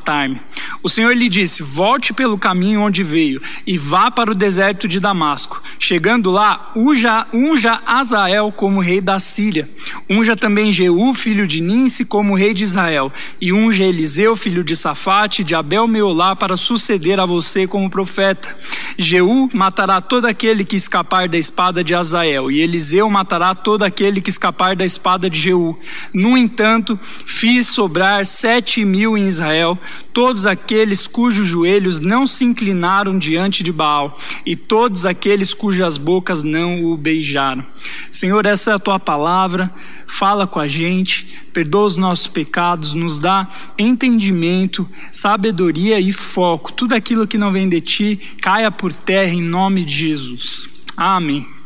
O 0.82 0.88
Senhor 0.88 1.14
lhe 1.14 1.28
disse: 1.28 1.62
Volte 1.62 2.12
pelo 2.12 2.38
caminho 2.38 2.80
onde 2.82 3.02
veio 3.02 3.40
e 3.66 3.76
vá 3.76 4.10
para 4.10 4.30
o 4.30 4.34
deserto 4.34 4.88
de 4.88 5.00
Damasco. 5.00 5.62
Chegando 5.78 6.30
lá, 6.30 6.72
unja, 6.74 7.26
unja 7.32 7.80
Azael 7.86 8.52
como 8.52 8.80
rei 8.80 9.00
da 9.00 9.18
Síria. 9.18 9.68
Unja 10.08 10.36
também 10.36 10.72
Jeú, 10.72 11.12
filho 11.14 11.46
de 11.46 11.60
Ninse, 11.60 12.04
como 12.04 12.36
rei 12.36 12.54
de 12.54 12.64
Israel. 12.64 13.12
E 13.40 13.52
unja 13.52 13.84
Eliseu, 13.84 14.36
filho 14.36 14.64
de 14.64 14.74
Safate, 14.74 15.44
de 15.44 15.54
Abel 15.54 15.86
Meolá, 15.86 16.34
para 16.34 16.56
suceder 16.56 17.20
a 17.20 17.26
você 17.26 17.66
como 17.66 17.90
profeta. 17.90 18.54
Jeú 18.96 19.48
matará 19.52 20.00
todo 20.00 20.26
aquele 20.26 20.64
que 20.64 20.76
escapar 20.76 21.28
da 21.28 21.38
espada 21.38 21.82
de 21.82 21.94
Azael, 21.94 22.50
e 22.50 22.60
Eliseu 22.60 23.08
matará 23.08 23.54
todo 23.54 23.82
aquele 23.82 24.20
que 24.20 24.30
escapar 24.30 24.76
da 24.76 24.84
espada 24.84 25.28
de 25.28 25.38
Jeú. 25.38 25.78
No 26.12 26.36
entanto, 26.36 26.98
fiz 27.24 27.68
sobrar 27.68 28.26
sete 28.26 28.84
mil 28.84 29.16
em 29.16 29.26
Israel, 29.26 29.78
todos 30.12 30.46
aqueles 30.46 31.06
cujos 31.06 31.46
joelhos 31.46 32.00
não 32.00 32.26
se 32.26 32.44
inclinaram 32.44 33.18
diante 33.18 33.62
de 33.62 33.72
Baal, 33.72 34.18
e 34.44 34.56
todos 34.56 35.06
aqueles 35.06 35.54
cujas 35.54 35.96
bocas 35.96 36.42
não 36.42 36.84
o 36.84 36.96
beijaram. 36.96 37.64
Senhor, 38.10 38.46
essa 38.46 38.72
é 38.72 38.74
a 38.74 38.78
tua 38.78 38.98
palavra, 38.98 39.72
fala 40.06 40.46
com 40.46 40.58
a 40.58 40.68
gente, 40.68 41.40
perdoa 41.52 41.84
os 41.84 41.96
nossos 41.96 42.26
pecados, 42.26 42.92
nos 42.92 43.18
dá 43.18 43.48
entendimento, 43.78 44.88
sabedoria 45.10 46.00
e 46.00 46.12
foco. 46.12 46.72
Tudo 46.72 46.94
aquilo 46.94 47.26
que 47.26 47.38
não 47.38 47.52
vem 47.52 47.68
de 47.68 47.80
ti 47.80 48.20
caia 48.40 48.70
por 48.70 48.92
terra 48.92 49.32
em 49.32 49.42
nome 49.42 49.84
de 49.84 49.94
Jesus. 49.94 50.68
Amém. 50.96 51.59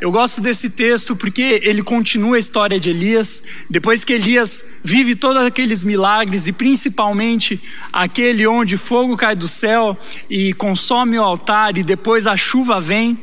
Eu 0.00 0.12
gosto 0.12 0.40
desse 0.40 0.68
texto 0.68 1.16
porque 1.16 1.60
ele 1.62 1.82
continua 1.82 2.36
a 2.36 2.38
história 2.38 2.78
de 2.78 2.90
Elias. 2.90 3.42
Depois 3.70 4.04
que 4.04 4.12
Elias 4.12 4.64
vive 4.84 5.14
todos 5.14 5.42
aqueles 5.42 5.82
milagres 5.82 6.46
e 6.46 6.52
principalmente 6.52 7.60
aquele 7.92 8.46
onde 8.46 8.76
fogo 8.76 9.16
cai 9.16 9.34
do 9.34 9.48
céu 9.48 9.96
e 10.28 10.52
consome 10.52 11.18
o 11.18 11.22
altar 11.22 11.78
e 11.78 11.82
depois 11.82 12.26
a 12.26 12.36
chuva 12.36 12.80
vem, 12.80 13.18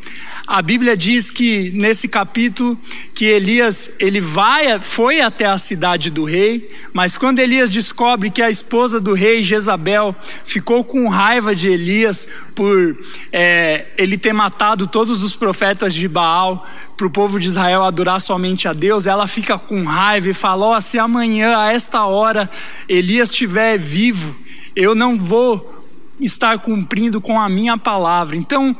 a 0.45 0.61
Bíblia 0.61 0.97
diz 0.97 1.31
que 1.31 1.71
nesse 1.71 2.07
capítulo 2.07 2.77
que 3.15 3.25
Elias 3.25 3.91
ele 3.97 4.19
vai 4.19 4.77
foi 4.77 5.21
até 5.21 5.45
a 5.45 5.57
cidade 5.57 6.09
do 6.09 6.25
rei, 6.25 6.69
mas 6.91 7.17
quando 7.17 7.39
Elias 7.39 7.69
descobre 7.69 8.29
que 8.29 8.41
a 8.41 8.49
esposa 8.49 8.99
do 8.99 9.13
rei 9.13 9.41
Jezabel 9.41 10.13
ficou 10.43 10.83
com 10.83 11.07
raiva 11.07 11.55
de 11.55 11.69
Elias 11.69 12.27
por 12.53 12.97
é, 13.31 13.85
ele 13.97 14.17
ter 14.17 14.33
matado 14.33 14.85
todos 14.85 15.23
os 15.23 15.33
profetas 15.33 15.93
de 15.93 16.09
Baal 16.09 16.67
para 16.97 17.07
o 17.07 17.09
povo 17.09 17.39
de 17.39 17.47
Israel 17.47 17.83
adorar 17.83 18.19
somente 18.19 18.67
a 18.67 18.73
Deus, 18.73 19.07
ela 19.07 19.27
fica 19.27 19.57
com 19.57 19.85
raiva 19.85 20.29
e 20.29 20.33
fala: 20.33 20.77
oh, 20.77 20.81
se 20.81 20.99
amanhã 20.99 21.57
a 21.57 21.71
esta 21.71 22.05
hora 22.05 22.49
Elias 22.87 23.29
estiver 23.29 23.77
vivo, 23.77 24.35
eu 24.75 24.93
não 24.93 25.17
vou 25.17 25.83
estar 26.19 26.59
cumprindo 26.59 27.19
com 27.19 27.39
a 27.39 27.49
minha 27.49 27.77
palavra. 27.77 28.35
Então 28.35 28.75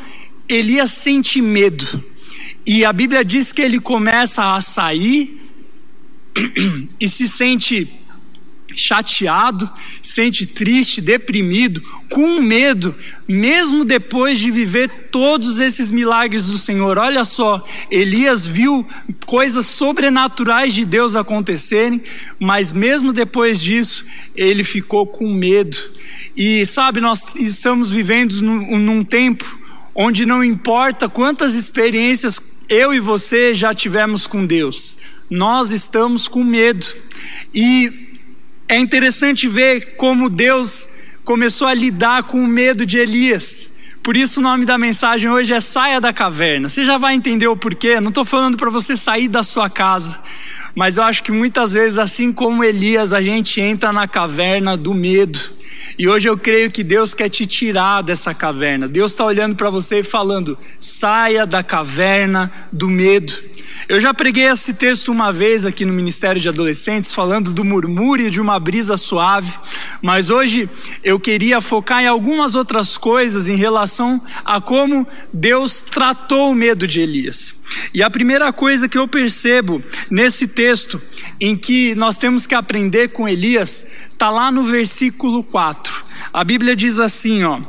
Elias 0.47 0.91
sente 0.91 1.41
medo. 1.41 2.03
E 2.65 2.85
a 2.85 2.93
Bíblia 2.93 3.23
diz 3.25 3.51
que 3.51 3.62
ele 3.62 3.79
começa 3.79 4.55
a 4.55 4.62
sair 4.62 5.41
e 7.00 7.07
se 7.07 7.27
sente 7.27 7.89
chateado, 8.75 9.69
sente 10.01 10.45
triste, 10.45 11.01
deprimido, 11.01 11.81
com 12.09 12.41
medo, 12.41 12.95
mesmo 13.27 13.85
depois 13.85 14.39
de 14.39 14.50
viver 14.50 14.89
todos 15.12 15.59
esses 15.59 15.91
milagres 15.91 16.47
do 16.47 16.57
Senhor. 16.57 16.97
Olha 16.97 17.23
só, 17.25 17.63
Elias 17.89 18.45
viu 18.45 18.85
coisas 19.25 19.65
sobrenaturais 19.67 20.73
de 20.73 20.85
Deus 20.85 21.15
acontecerem, 21.15 22.01
mas 22.39 22.73
mesmo 22.73 23.13
depois 23.13 23.62
disso, 23.62 24.05
ele 24.35 24.63
ficou 24.63 25.05
com 25.05 25.31
medo. 25.31 25.77
E 26.35 26.65
sabe, 26.65 27.00
nós 27.00 27.35
estamos 27.35 27.91
vivendo 27.91 28.41
num, 28.41 28.79
num 28.79 29.03
tempo 29.03 29.62
onde 29.95 30.25
não 30.25 30.43
importa 30.43 31.07
quantas 31.07 31.55
experiências 31.55 32.39
eu 32.69 32.93
e 32.93 33.00
você 33.00 33.53
já 33.53 33.73
tivemos 33.73 34.25
com 34.25 34.45
Deus, 34.45 34.97
nós 35.29 35.71
estamos 35.71 36.27
com 36.27 36.43
medo. 36.43 36.88
E 37.53 38.19
é 38.67 38.77
interessante 38.77 39.47
ver 39.47 39.95
como 39.95 40.29
Deus 40.29 40.88
começou 41.23 41.67
a 41.67 41.73
lidar 41.73 42.23
com 42.23 42.43
o 42.43 42.47
medo 42.47 42.85
de 42.85 42.97
Elias. 42.97 43.71
Por 44.01 44.17
isso 44.17 44.39
o 44.39 44.43
nome 44.43 44.65
da 44.65 44.77
mensagem 44.77 45.29
hoje 45.29 45.53
é 45.53 45.62
Saia 45.62 46.01
da 46.01 46.12
Caverna. 46.12 46.67
Você 46.67 46.83
já 46.83 46.97
vai 46.97 47.13
entender 47.13 47.47
o 47.47 47.55
porquê. 47.55 48.01
Não 48.01 48.09
estou 48.09 48.25
falando 48.25 48.57
para 48.57 48.69
você 48.69 48.97
sair 48.97 49.29
da 49.29 49.43
sua 49.43 49.69
casa, 49.69 50.19
mas 50.75 50.97
eu 50.97 51.03
acho 51.03 51.23
que 51.23 51.31
muitas 51.31 51.71
vezes, 51.71 51.97
assim 51.97 52.33
como 52.33 52.63
Elias, 52.63 53.13
a 53.13 53.21
gente 53.21 53.62
entra 53.62 53.93
na 53.93 54.07
caverna 54.07 54.75
do 54.75 54.93
medo 54.93 55.39
e 55.98 56.08
hoje 56.08 56.28
eu 56.28 56.38
creio 56.38 56.72
que 56.72 56.84
Deus 56.84 57.13
quer 57.13 57.30
te 57.30 57.46
tirar 57.46 58.02
dessa 58.02 58.34
caverna. 58.34 58.88
Deus 58.88 59.12
está 59.12 59.25
olhando 59.25 59.56
para 59.56 59.70
você 59.70 60.00
e 60.00 60.04
falando: 60.04 60.58
saia 60.80 61.46
da 61.46 61.62
caverna 61.63 62.52
do 62.72 62.88
medo. 62.88 63.34
Eu 63.88 64.00
já 64.00 64.13
preguei 64.13 64.46
esse 64.46 64.74
texto 64.74 65.12
uma 65.12 65.34
vez 65.34 65.66
aqui 65.66 65.84
no 65.84 65.94
Ministério 65.94 66.40
de 66.40 66.48
Adolescentes, 66.48 67.13
falando 67.13 67.52
do 67.52 67.66
murmúrio 67.66 68.32
de 68.32 68.40
uma 68.40 68.60
brisa 68.60 68.96
suave, 68.96 69.52
mas 70.02 70.30
hoje 70.30 70.70
eu 71.04 71.20
queria 71.20 71.60
focar 71.60 72.02
em 72.02 72.08
algumas 72.08 72.56
outras 72.56 72.98
coisas 72.98 73.50
em 73.50 73.56
relação 73.56 74.22
a 74.46 74.62
como 74.62 75.06
Deus 75.34 75.82
tratou 75.82 76.52
o 76.52 76.56
medo 76.56 76.88
de 76.88 77.02
Elias. 77.02 77.56
E 77.94 78.02
a 78.02 78.10
primeira 78.10 78.54
coisa 78.54 78.88
que 78.88 78.98
eu 78.98 79.08
percebo 79.08 79.82
nesse 80.10 80.48
texto, 80.48 81.02
em 81.40 81.56
que 81.56 81.94
nós 81.96 82.18
temos 82.18 82.48
que 82.48 82.56
aprender 82.56 83.10
com 83.10 83.28
Elias, 83.28 83.86
está 84.13 84.29
lá 84.29 84.51
no 84.51 84.63
versículo 84.63 85.43
4. 85.43 86.05
A 86.32 86.43
Bíblia 86.43 86.75
diz 86.75 87.00
assim: 87.00 87.43
ó, 87.43 87.60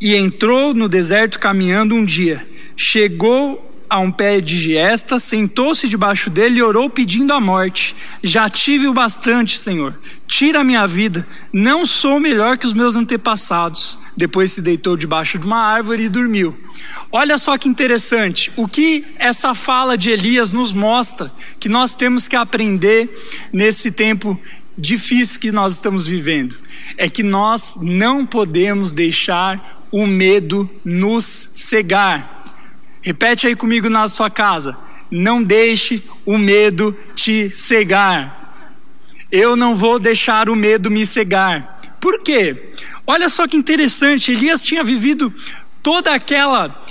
e 0.00 0.14
entrou 0.14 0.74
no 0.74 0.88
deserto 0.88 1.38
caminhando 1.38 1.94
um 1.94 2.04
dia, 2.04 2.46
chegou 2.76 3.70
a 3.88 4.00
um 4.00 4.10
pé 4.10 4.40
de 4.40 4.58
giesta, 4.58 5.18
sentou-se 5.18 5.86
debaixo 5.86 6.28
dele 6.28 6.58
e 6.58 6.62
orou 6.62 6.90
pedindo 6.90 7.32
a 7.32 7.40
morte. 7.40 7.94
Já 8.22 8.50
tive 8.50 8.88
o 8.88 8.92
bastante, 8.92 9.56
Senhor. 9.56 9.94
Tira 10.26 10.60
a 10.60 10.64
minha 10.64 10.84
vida. 10.86 11.26
Não 11.52 11.86
sou 11.86 12.18
melhor 12.18 12.58
que 12.58 12.66
os 12.66 12.72
meus 12.72 12.96
antepassados. 12.96 13.98
Depois 14.16 14.50
se 14.50 14.62
deitou 14.62 14.96
debaixo 14.96 15.38
de 15.38 15.46
uma 15.46 15.58
árvore 15.58 16.04
e 16.04 16.08
dormiu. 16.08 16.56
Olha 17.12 17.38
só 17.38 17.56
que 17.56 17.68
interessante. 17.68 18.50
O 18.56 18.66
que 18.66 19.04
essa 19.16 19.54
fala 19.54 19.96
de 19.96 20.10
Elias 20.10 20.50
nos 20.50 20.72
mostra 20.72 21.30
que 21.60 21.68
nós 21.68 21.94
temos 21.94 22.26
que 22.26 22.34
aprender 22.36 23.08
nesse 23.52 23.92
tempo 23.92 24.38
difícil 24.76 25.40
que 25.40 25.52
nós 25.52 25.74
estamos 25.74 26.06
vivendo 26.06 26.58
é 26.96 27.08
que 27.08 27.22
nós 27.22 27.76
não 27.80 28.26
podemos 28.26 28.92
deixar 28.92 29.86
o 29.90 30.06
medo 30.06 30.68
nos 30.84 31.50
cegar. 31.54 32.44
Repete 33.02 33.46
aí 33.46 33.54
comigo 33.54 33.88
na 33.88 34.08
sua 34.08 34.30
casa. 34.30 34.76
Não 35.10 35.42
deixe 35.42 36.02
o 36.24 36.38
medo 36.38 36.96
te 37.14 37.50
cegar. 37.50 38.42
Eu 39.30 39.56
não 39.56 39.76
vou 39.76 39.98
deixar 39.98 40.48
o 40.48 40.56
medo 40.56 40.90
me 40.90 41.04
cegar. 41.04 41.78
Por 42.00 42.22
quê? 42.22 42.70
Olha 43.06 43.28
só 43.28 43.46
que 43.46 43.56
interessante, 43.56 44.32
Elias 44.32 44.62
tinha 44.62 44.82
vivido 44.82 45.32
toda 45.82 46.14
aquela 46.14 46.82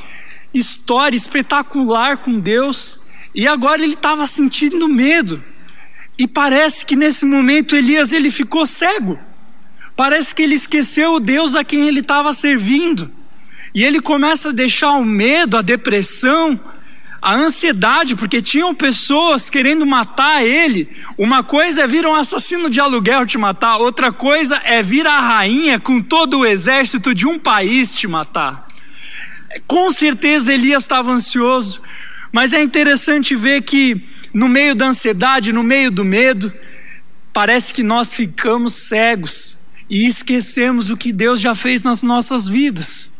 história 0.53 1.17
espetacular 1.17 2.17
com 2.17 2.39
Deus 2.39 3.01
e 3.33 3.47
agora 3.47 3.83
ele 3.83 3.95
estava 3.95 4.25
sentindo 4.25 4.87
medo. 4.87 5.43
E 6.17 6.27
parece 6.27 6.85
que 6.85 6.95
nesse 6.95 7.25
momento 7.25 7.75
Elias 7.75 8.13
ele 8.13 8.29
ficou 8.29 8.65
cego. 8.65 9.19
Parece 9.95 10.33
que 10.33 10.41
ele 10.41 10.55
esqueceu 10.55 11.15
o 11.15 11.19
Deus 11.19 11.55
a 11.55 11.63
quem 11.63 11.87
ele 11.87 11.99
estava 11.99 12.33
servindo. 12.33 13.11
E 13.73 13.83
ele 13.83 13.99
começa 13.99 14.49
a 14.49 14.53
deixar 14.53 14.91
o 14.91 15.05
medo, 15.05 15.57
a 15.57 15.61
depressão, 15.61 16.59
a 17.19 17.33
ansiedade, 17.35 18.15
porque 18.15 18.41
tinham 18.41 18.75
pessoas 18.75 19.49
querendo 19.49 19.85
matar 19.85 20.45
ele. 20.45 20.89
Uma 21.17 21.43
coisa 21.43 21.83
é 21.83 21.87
vir 21.87 22.05
um 22.05 22.13
assassino 22.13 22.69
de 22.69 22.79
aluguel 22.79 23.25
te 23.25 23.37
matar, 23.37 23.77
outra 23.77 24.11
coisa 24.11 24.61
é 24.65 24.83
vir 24.83 25.07
a 25.07 25.19
rainha 25.19 25.79
com 25.79 26.01
todo 26.01 26.39
o 26.39 26.45
exército 26.45 27.15
de 27.15 27.25
um 27.25 27.39
país 27.39 27.95
te 27.95 28.07
matar. 28.07 28.67
Com 29.65 29.89
certeza 29.89 30.53
Elias 30.53 30.83
estava 30.83 31.11
ansioso, 31.11 31.81
mas 32.31 32.53
é 32.53 32.61
interessante 32.61 33.35
ver 33.35 33.61
que 33.61 34.05
no 34.33 34.49
meio 34.49 34.73
da 34.73 34.87
ansiedade, 34.87 35.53
no 35.53 35.63
meio 35.63 35.91
do 35.91 36.03
medo, 36.03 36.51
parece 37.31 37.73
que 37.73 37.83
nós 37.83 38.11
ficamos 38.11 38.73
cegos 38.73 39.57
e 39.89 40.07
esquecemos 40.07 40.89
o 40.89 40.97
que 40.97 41.13
Deus 41.13 41.39
já 41.39 41.53
fez 41.53 41.83
nas 41.83 42.01
nossas 42.01 42.47
vidas. 42.47 43.11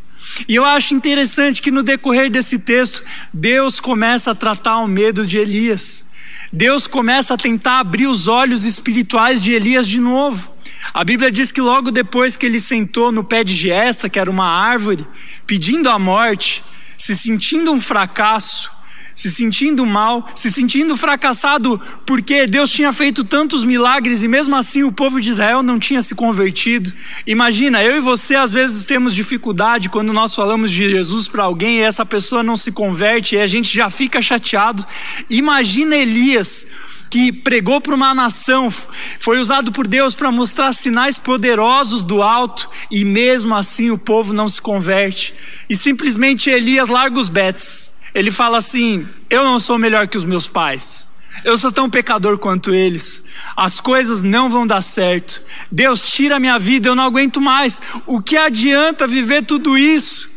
E 0.48 0.55
eu 0.55 0.65
acho 0.65 0.96
interessante 0.96 1.62
que 1.62 1.70
no 1.70 1.84
decorrer 1.84 2.32
desse 2.32 2.60
texto, 2.60 3.03
Deus 3.32 3.79
começa 3.79 4.32
a 4.32 4.36
tratar 4.36 4.77
o 4.79 4.88
medo 4.88 5.25
de 5.25 5.38
Elias. 5.38 6.05
Deus 6.51 6.88
começa 6.88 7.34
a 7.34 7.38
tentar 7.38 7.79
abrir 7.79 8.08
os 8.08 8.27
olhos 8.27 8.63
espirituais 8.63 9.41
de 9.41 9.51
Elias 9.51 9.88
de 9.88 10.00
novo. 10.00 10.51
A 10.93 11.03
Bíblia 11.03 11.32
diz 11.32 11.51
que 11.51 11.62
logo 11.62 11.91
depois 11.91 12.36
que 12.36 12.46
ele 12.46 12.60
sentou 12.60 13.12
no 13.12 13.24
pé 13.24 13.43
de 13.43 13.53
Giesta, 13.53 14.10
que 14.10 14.20
era 14.20 14.29
uma 14.29 14.48
árvore, 14.48 15.05
pedindo 15.46 15.89
a 15.89 16.00
morte, 16.00 16.63
se 16.98 17.15
sentindo 17.15 17.72
um 17.72 17.82
fracasso, 17.82 18.72
se 19.13 19.32
sentindo 19.32 19.86
mal, 19.86 20.27
se 20.36 20.51
sentindo 20.51 20.96
fracassado 20.98 21.79
porque 22.05 22.48
Deus 22.48 22.70
tinha 22.70 22.91
feito 22.91 23.24
tantos 23.24 23.63
milagres 23.63 24.24
e 24.24 24.27
mesmo 24.27 24.55
assim 24.55 24.84
o 24.84 24.91
povo 24.91 25.22
de 25.22 25.29
Israel 25.29 25.62
não 25.62 25.79
tinha 25.79 26.01
se 26.01 26.15
convertido. 26.15 26.91
Imagina, 27.25 27.84
eu 27.84 27.98
e 27.98 28.00
você 28.00 28.36
às 28.36 28.51
vezes 28.51 28.86
temos 28.86 29.15
dificuldade 29.15 29.89
quando 29.89 30.13
nós 30.13 30.34
falamos 30.34 30.72
de 30.72 30.89
Jesus 30.89 31.27
para 31.27 31.43
alguém 31.43 31.79
e 31.79 31.82
essa 31.82 32.05
pessoa 32.05 32.43
não 32.43 32.55
se 32.55 32.72
converte 32.72 33.36
e 33.36 33.39
a 33.39 33.48
gente 33.48 33.74
já 33.74 33.89
fica 33.89 34.22
chateado. 34.22 34.86
Imagina 35.29 35.96
Elias 35.96 36.67
que 37.13 37.32
pregou 37.32 37.79
para 37.79 37.93
uma 37.93 38.12
nação, 38.12 38.74
foi 39.20 39.39
usado 39.39 39.72
por 39.72 39.86
Deus 39.86 40.15
para 40.15 40.32
mostrar 40.32 40.74
sinais 40.74 41.20
poderosos 41.20 42.03
do 42.03 42.24
alto, 42.24 42.67
e 42.89 43.05
mesmo 43.05 43.55
assim 43.55 43.91
o 43.91 44.00
povo 44.00 44.34
não 44.34 44.50
se 44.50 44.60
converte. 44.60 45.32
E 45.70 45.75
simplesmente 45.75 46.50
Elias 46.50 46.89
larga 46.89 47.20
os 47.20 47.29
betes. 47.29 47.93
Ele 48.13 48.32
fala 48.32 48.58
assim: 48.58 49.08
Eu 49.29 49.43
não 49.43 49.60
sou 49.60 49.77
melhor 49.77 50.08
que 50.08 50.17
os 50.17 50.25
meus 50.25 50.48
pais. 50.48 51.08
Eu 51.43 51.58
sou 51.58 51.72
tão 51.72 51.89
pecador 51.89 52.38
quanto 52.38 52.74
eles. 52.74 53.24
As 53.58 53.79
coisas 53.79 54.22
não 54.22 54.50
vão 54.50 54.65
dar 54.65 54.82
certo. 54.82 55.41
Deus 55.72 56.00
tira 56.01 56.36
a 56.36 56.39
minha 56.39 56.60
vida, 56.60 56.88
eu 56.88 56.96
não 56.96 57.03
aguento 57.03 57.41
mais. 57.41 57.82
O 58.05 58.22
que 58.22 58.38
adianta 58.38 59.08
viver 59.08 59.43
tudo 59.43 59.77
isso? 59.77 60.32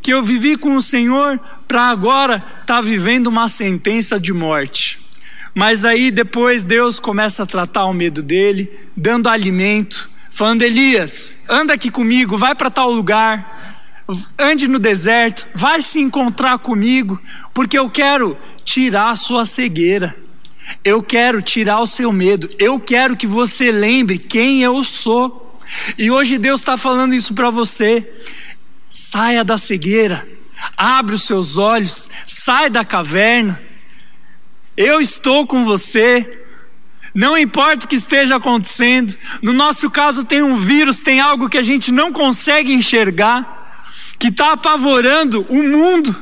Que 0.00 0.12
eu 0.12 0.22
vivi 0.22 0.56
com 0.56 0.76
o 0.76 0.82
Senhor 0.82 1.38
para 1.68 1.82
agora 1.82 2.36
estar 2.36 2.76
tá 2.76 2.80
vivendo 2.80 3.26
uma 3.26 3.48
sentença 3.48 4.18
de 4.18 4.32
morte. 4.32 4.98
Mas 5.54 5.84
aí 5.84 6.10
depois 6.10 6.64
Deus 6.64 7.00
começa 7.00 7.42
a 7.42 7.46
tratar 7.46 7.84
o 7.86 7.92
medo 7.92 8.22
dele, 8.22 8.70
dando 8.96 9.28
alimento, 9.28 10.08
falando: 10.30 10.62
Elias, 10.62 11.34
anda 11.48 11.74
aqui 11.74 11.90
comigo, 11.90 12.38
vai 12.38 12.54
para 12.54 12.70
tal 12.70 12.90
lugar 12.90 13.69
ande 14.38 14.68
no 14.68 14.78
deserto, 14.78 15.46
vai 15.54 15.82
se 15.82 16.00
encontrar 16.00 16.58
comigo, 16.58 17.20
porque 17.52 17.78
eu 17.78 17.90
quero 17.90 18.36
tirar 18.64 19.10
a 19.10 19.16
sua 19.16 19.44
cegueira. 19.44 20.16
Eu 20.84 21.02
quero 21.02 21.42
tirar 21.42 21.80
o 21.80 21.86
seu 21.86 22.12
medo. 22.12 22.48
Eu 22.58 22.78
quero 22.78 23.16
que 23.16 23.26
você 23.26 23.72
lembre 23.72 24.18
quem 24.18 24.62
eu 24.62 24.82
sou. 24.84 25.58
E 25.98 26.10
hoje 26.10 26.38
Deus 26.38 26.60
está 26.60 26.76
falando 26.76 27.14
isso 27.14 27.34
para 27.34 27.50
você. 27.50 28.08
Saia 28.88 29.44
da 29.44 29.56
cegueira, 29.56 30.26
abre 30.76 31.14
os 31.14 31.22
seus 31.22 31.58
olhos, 31.58 32.08
sai 32.26 32.68
da 32.68 32.84
caverna. 32.84 33.60
Eu 34.76 35.00
estou 35.00 35.46
com 35.46 35.64
você. 35.64 36.38
Não 37.14 37.36
importa 37.36 37.86
o 37.86 37.88
que 37.88 37.96
esteja 37.96 38.36
acontecendo, 38.36 39.16
no 39.42 39.52
nosso 39.52 39.90
caso 39.90 40.24
tem 40.24 40.42
um 40.42 40.56
vírus, 40.56 41.00
tem 41.00 41.18
algo 41.18 41.48
que 41.48 41.58
a 41.58 41.62
gente 41.62 41.90
não 41.90 42.12
consegue 42.12 42.72
enxergar 42.72 43.59
que 44.20 44.28
está 44.28 44.52
apavorando 44.52 45.46
o 45.48 45.62
mundo. 45.62 46.14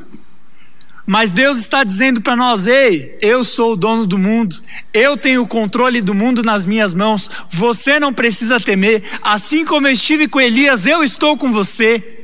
Mas 1.04 1.32
Deus 1.32 1.58
está 1.58 1.82
dizendo 1.82 2.20
para 2.20 2.36
nós: 2.36 2.66
ei, 2.66 3.18
eu 3.20 3.42
sou 3.42 3.72
o 3.72 3.76
dono 3.76 4.06
do 4.06 4.16
mundo, 4.16 4.54
eu 4.94 5.16
tenho 5.16 5.42
o 5.42 5.48
controle 5.48 6.00
do 6.00 6.14
mundo 6.14 6.42
nas 6.42 6.64
minhas 6.64 6.94
mãos, 6.94 7.28
você 7.50 7.98
não 7.98 8.12
precisa 8.12 8.60
temer, 8.60 9.02
assim 9.22 9.64
como 9.64 9.88
eu 9.88 9.92
estive 9.92 10.28
com 10.28 10.40
Elias, 10.40 10.86
eu 10.86 11.02
estou 11.02 11.36
com 11.36 11.52
você. 11.52 12.14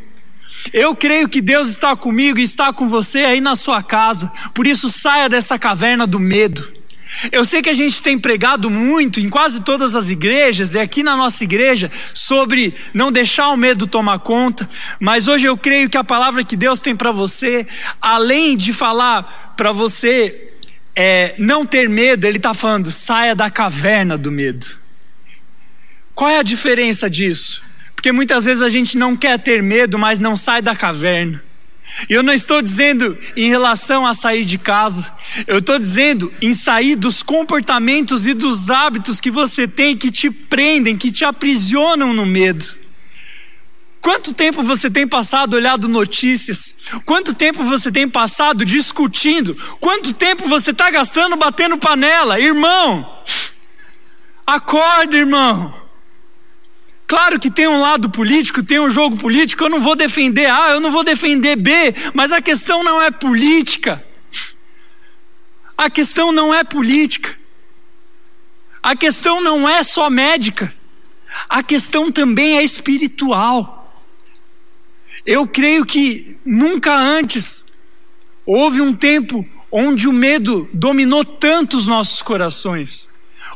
Eu 0.73 0.95
creio 0.95 1.29
que 1.29 1.43
Deus 1.43 1.69
está 1.69 1.95
comigo 1.95 2.39
e 2.39 2.43
está 2.43 2.73
com 2.73 2.89
você 2.89 3.19
aí 3.19 3.41
na 3.41 3.57
sua 3.57 3.83
casa, 3.83 4.33
por 4.55 4.67
isso 4.67 4.89
saia 4.89 5.29
dessa 5.29 5.59
caverna 5.59 6.07
do 6.07 6.21
medo. 6.21 6.74
Eu 7.31 7.45
sei 7.45 7.63
que 7.63 7.69
a 7.69 7.75
gente 7.75 8.03
tem 8.03 8.19
pregado 8.19 8.71
muito 8.71 9.21
em 9.21 9.29
quase 9.29 9.63
todas 9.63 9.95
as 9.95 10.09
igrejas, 10.09 10.75
e 10.75 10.79
aqui 10.79 11.03
na 11.03 11.17
nossa 11.17 11.45
igreja, 11.45 11.91
sobre 12.13 12.75
não 12.93 13.13
deixar 13.13 13.51
o 13.51 13.57
medo 13.57 13.87
tomar 13.87 14.19
conta, 14.19 14.69
mas 14.99 15.29
hoje 15.29 15.47
eu 15.47 15.57
creio 15.57 15.89
que 15.89 15.97
a 15.97 16.05
palavra 16.05 16.45
que 16.45 16.57
Deus 16.57 16.81
tem 16.81 16.95
para 16.97 17.13
você, 17.13 17.67
além 18.01 18.57
de 18.57 18.73
falar 18.73 19.55
para 19.57 19.73
você 19.73 20.53
é, 20.97 21.35
não 21.39 21.67
ter 21.67 21.89
medo, 21.89 22.27
Ele 22.27 22.39
está 22.39 22.55
falando, 22.55 22.91
saia 22.91 23.35
da 23.35 23.51
caverna 23.51 24.17
do 24.17 24.31
medo. 24.31 24.67
Qual 26.15 26.31
é 26.31 26.39
a 26.39 26.43
diferença 26.43 27.11
disso? 27.11 27.63
Porque 27.95 28.13
muitas 28.13 28.45
vezes 28.45 28.63
a 28.63 28.69
gente 28.69 28.97
não 28.97 29.17
quer 29.17 29.39
ter 29.39 29.63
medo, 29.63 29.99
mas 29.99 30.19
não 30.19 30.37
sai 30.37 30.63
da 30.63 30.77
caverna. 30.77 31.43
Eu 32.09 32.23
não 32.23 32.33
estou 32.33 32.61
dizendo 32.61 33.17
em 33.37 33.49
relação 33.49 34.07
a 34.07 34.15
sair 34.15 34.45
de 34.45 34.59
casa, 34.59 35.13
eu 35.47 35.59
estou 35.59 35.79
dizendo 35.79 36.33
em 36.41 36.53
sair 36.53 36.97
dos 36.97 37.23
comportamentos 37.23 38.27
e 38.27 38.35
dos 38.35 38.71
hábitos 38.71 39.21
que 39.21 39.31
você 39.31 39.69
tem 39.69 39.97
que 39.97 40.11
te 40.11 40.31
prendem, 40.31 40.97
que 40.97 41.13
te 41.13 41.25
aprisionam 41.25 42.13
no 42.13 42.27
medo. 42.27 42.65
Quanto 44.01 44.35
tempo 44.35 44.63
você 44.63 44.91
tem 44.91 45.09
passado 45.09 45.55
olhando 45.55 45.89
notícias? 45.89 46.75
Quanto 47.07 47.33
tempo 47.33 47.65
você 47.65 47.91
tem 47.91 48.07
passado 48.07 48.63
discutindo? 48.63 49.57
Quanto 49.81 50.13
tempo 50.13 50.47
você 50.47 50.73
está 50.73 50.91
gastando 50.91 51.37
batendo 51.37 51.79
panela? 51.79 52.39
Irmão, 52.39 53.23
acorda, 54.47 55.17
irmão. 55.17 55.84
Claro 57.15 57.39
que 57.39 57.49
tem 57.49 57.69
um 57.69 57.81
lado 57.81 58.11
político, 58.11 58.61
tem 58.61 58.81
um 58.81 58.91
jogo 58.91 59.17
político, 59.17 59.63
eu 59.63 59.69
não 59.69 59.81
vou 59.81 59.95
defender 59.95 60.47
A, 60.47 60.71
eu 60.71 60.81
não 60.81 60.91
vou 60.91 61.05
defender 61.05 61.55
B, 61.55 61.95
mas 62.13 62.33
a 62.33 62.43
questão 62.43 62.83
não 62.83 63.01
é 63.01 63.09
política. 63.09 64.05
A 65.79 65.89
questão 65.89 66.33
não 66.33 66.53
é 66.53 66.65
política. 66.65 67.39
A 68.83 68.97
questão 68.97 69.41
não 69.41 69.69
é 69.69 69.85
só 69.85 70.11
médica. 70.11 70.75
A 71.49 71.63
questão 71.63 72.11
também 72.11 72.59
é 72.59 72.65
espiritual. 72.65 73.97
Eu 75.25 75.47
creio 75.47 75.87
que 75.87 76.37
nunca 76.45 76.97
antes 76.97 77.67
houve 78.45 78.81
um 78.81 78.93
tempo 78.93 79.49
onde 79.71 80.09
o 80.09 80.13
medo 80.13 80.69
dominou 80.73 81.25
tanto 81.25 81.77
os 81.77 81.87
nossos 81.87 82.21
corações, 82.23 83.09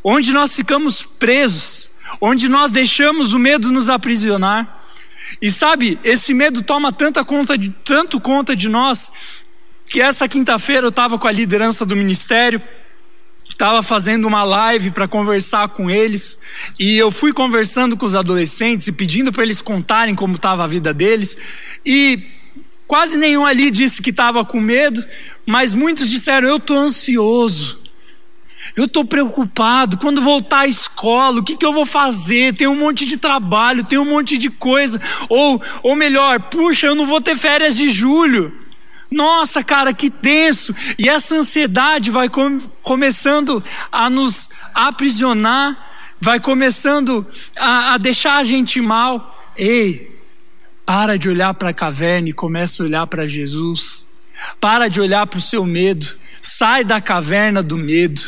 onde 0.04 0.32
nós 0.32 0.54
ficamos 0.54 1.02
presos 1.02 1.97
onde 2.20 2.48
nós 2.48 2.70
deixamos 2.70 3.32
o 3.32 3.38
medo 3.38 3.70
nos 3.70 3.88
aprisionar. 3.88 4.82
E 5.40 5.50
sabe, 5.50 5.98
esse 6.02 6.32
medo 6.32 6.62
toma 6.62 6.92
tanta 6.92 7.24
conta 7.24 7.56
de, 7.56 7.68
tanto 7.84 8.20
conta 8.20 8.56
de 8.56 8.68
nós, 8.68 9.12
que 9.88 10.00
essa 10.00 10.28
quinta-feira 10.28 10.86
eu 10.86 10.90
estava 10.90 11.18
com 11.18 11.28
a 11.28 11.32
liderança 11.32 11.84
do 11.84 11.96
ministério, 11.96 12.60
estava 13.48 13.82
fazendo 13.82 14.26
uma 14.26 14.44
live 14.44 14.90
para 14.90 15.08
conversar 15.08 15.68
com 15.70 15.90
eles, 15.90 16.38
e 16.78 16.96
eu 16.96 17.10
fui 17.10 17.32
conversando 17.32 17.96
com 17.96 18.06
os 18.06 18.14
adolescentes 18.14 18.86
e 18.86 18.92
pedindo 18.92 19.32
para 19.32 19.42
eles 19.42 19.60
contarem 19.60 20.14
como 20.14 20.36
estava 20.36 20.64
a 20.64 20.66
vida 20.66 20.94
deles, 20.94 21.36
e 21.84 22.22
quase 22.86 23.16
nenhum 23.18 23.44
ali 23.44 23.70
disse 23.70 24.00
que 24.00 24.10
estava 24.10 24.44
com 24.44 24.60
medo, 24.60 25.04
mas 25.44 25.74
muitos 25.74 26.08
disseram: 26.08 26.48
Eu 26.48 26.56
estou 26.56 26.78
ansioso. 26.78 27.87
Eu 28.78 28.84
estou 28.84 29.04
preocupado. 29.04 29.98
Quando 29.98 30.22
voltar 30.22 30.60
à 30.60 30.66
escola, 30.68 31.40
o 31.40 31.42
que, 31.42 31.56
que 31.56 31.66
eu 31.66 31.72
vou 31.72 31.84
fazer? 31.84 32.54
Tem 32.54 32.68
um 32.68 32.76
monte 32.76 33.06
de 33.06 33.16
trabalho, 33.16 33.82
tem 33.82 33.98
um 33.98 34.04
monte 34.04 34.38
de 34.38 34.48
coisa. 34.48 35.00
Ou, 35.28 35.60
ou 35.82 35.96
melhor, 35.96 36.38
puxa, 36.42 36.86
eu 36.86 36.94
não 36.94 37.04
vou 37.04 37.20
ter 37.20 37.36
férias 37.36 37.76
de 37.76 37.90
julho. 37.90 38.52
Nossa, 39.10 39.64
cara, 39.64 39.92
que 39.92 40.08
tenso. 40.08 40.72
E 40.96 41.08
essa 41.08 41.34
ansiedade 41.34 42.08
vai 42.08 42.28
com, 42.28 42.60
começando 42.80 43.60
a 43.90 44.08
nos 44.08 44.48
aprisionar, 44.72 45.76
vai 46.20 46.38
começando 46.38 47.26
a, 47.58 47.94
a 47.94 47.98
deixar 47.98 48.36
a 48.36 48.44
gente 48.44 48.80
mal. 48.80 49.44
Ei, 49.56 50.16
para 50.86 51.18
de 51.18 51.28
olhar 51.28 51.52
para 51.54 51.70
a 51.70 51.74
caverna 51.74 52.28
e 52.28 52.32
começa 52.32 52.84
a 52.84 52.86
olhar 52.86 53.08
para 53.08 53.26
Jesus. 53.26 54.06
Para 54.60 54.86
de 54.86 55.00
olhar 55.00 55.26
para 55.26 55.38
o 55.38 55.42
seu 55.42 55.66
medo. 55.66 56.06
Sai 56.40 56.84
da 56.84 57.00
caverna 57.00 57.60
do 57.60 57.76
medo. 57.76 58.22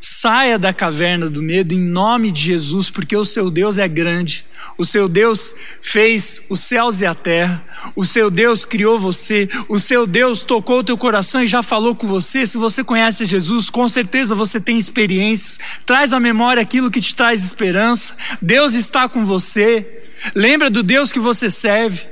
Saia 0.00 0.58
da 0.58 0.72
caverna 0.72 1.28
do 1.28 1.42
medo 1.42 1.74
em 1.74 1.80
nome 1.80 2.32
de 2.32 2.42
Jesus, 2.42 2.88
porque 2.88 3.14
o 3.14 3.24
seu 3.24 3.50
Deus 3.50 3.76
é 3.76 3.86
grande. 3.86 4.46
O 4.78 4.84
seu 4.84 5.06
Deus 5.06 5.54
fez 5.82 6.40
os 6.48 6.60
céus 6.60 7.02
e 7.02 7.06
a 7.06 7.14
terra. 7.14 7.62
O 7.94 8.02
seu 8.02 8.30
Deus 8.30 8.64
criou 8.64 8.98
você. 8.98 9.46
O 9.68 9.78
seu 9.78 10.06
Deus 10.06 10.40
tocou 10.40 10.78
o 10.78 10.84
teu 10.84 10.96
coração 10.96 11.42
e 11.42 11.46
já 11.46 11.62
falou 11.62 11.94
com 11.94 12.06
você. 12.06 12.46
Se 12.46 12.56
você 12.56 12.82
conhece 12.82 13.26
Jesus, 13.26 13.68
com 13.68 13.86
certeza 13.90 14.34
você 14.34 14.58
tem 14.58 14.78
experiências. 14.78 15.58
Traz 15.84 16.14
à 16.14 16.18
memória 16.18 16.62
aquilo 16.62 16.90
que 16.90 17.00
te 17.00 17.14
traz 17.14 17.44
esperança. 17.44 18.16
Deus 18.40 18.72
está 18.72 19.06
com 19.06 19.26
você. 19.26 19.86
Lembra 20.34 20.70
do 20.70 20.82
Deus 20.82 21.12
que 21.12 21.20
você 21.20 21.50
serve. 21.50 22.06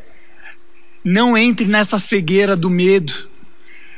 Não 1.02 1.38
entre 1.38 1.66
nessa 1.66 1.98
cegueira 1.98 2.54
do 2.54 2.68
medo. 2.68 3.28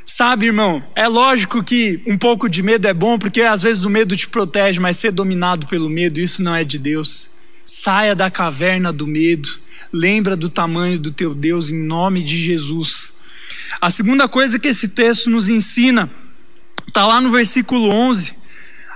Sabe, 0.05 0.47
irmão, 0.47 0.83
é 0.95 1.07
lógico 1.07 1.63
que 1.63 2.01
um 2.07 2.19
pouco 2.19 2.49
de 2.49 2.63
medo 2.63 2.89
é 2.89 2.95
bom, 2.95 3.19
porque 3.19 3.43
às 3.43 3.63
vezes 3.63 3.85
o 3.85 3.91
medo 3.91 4.17
te 4.17 4.27
protege, 4.29 4.81
mas 4.81 4.97
ser 4.97 5.13
dominado 5.13 5.67
pelo 5.67 5.89
medo, 5.89 6.19
isso 6.19 6.43
não 6.43 6.55
é 6.55 6.65
de 6.65 6.79
Deus. 6.79 7.31
Saia 7.65 8.15
da 8.15 8.31
caverna 8.31 8.93
do 8.93 9.07
medo. 9.07 9.49
Lembra 9.93 10.37
do 10.37 10.49
tamanho 10.49 10.99
do 10.99 11.11
teu 11.11 11.35
Deus 11.35 11.71
em 11.71 11.83
nome 11.83 12.23
de 12.23 12.37
Jesus. 12.37 13.13
A 13.81 13.91
segunda 13.91 14.29
coisa 14.29 14.59
que 14.59 14.69
esse 14.69 14.89
texto 14.89 15.31
nos 15.31 15.49
ensina 15.49 16.11
está 16.89 17.07
lá 17.07 17.21
no 17.21 17.31
versículo 17.31 17.91
11. 17.91 18.35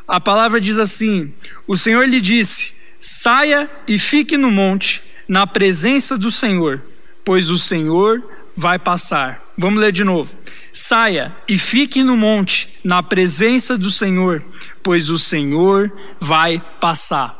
A 0.06 0.20
palavra 0.20 0.60
diz 0.60 0.78
assim: 0.78 1.32
O 1.66 1.76
Senhor 1.76 2.06
lhe 2.08 2.20
disse: 2.20 2.72
Saia 3.00 3.70
e 3.88 3.98
fique 3.98 4.36
no 4.36 4.50
monte, 4.50 5.02
na 5.28 5.46
presença 5.46 6.16
do 6.16 6.30
Senhor, 6.30 6.82
pois 7.24 7.50
o 7.50 7.58
Senhor 7.58 8.22
vai 8.56 8.78
passar. 8.78 9.42
Vamos 9.56 9.80
ler 9.80 9.92
de 9.92 10.04
novo. 10.04 10.34
Saia 10.76 11.32
e 11.46 11.56
fique 11.56 12.02
no 12.02 12.16
monte, 12.16 12.80
na 12.82 13.00
presença 13.00 13.78
do 13.78 13.92
Senhor, 13.92 14.42
pois 14.82 15.08
o 15.08 15.16
Senhor 15.16 15.92
vai 16.18 16.60
passar. 16.80 17.32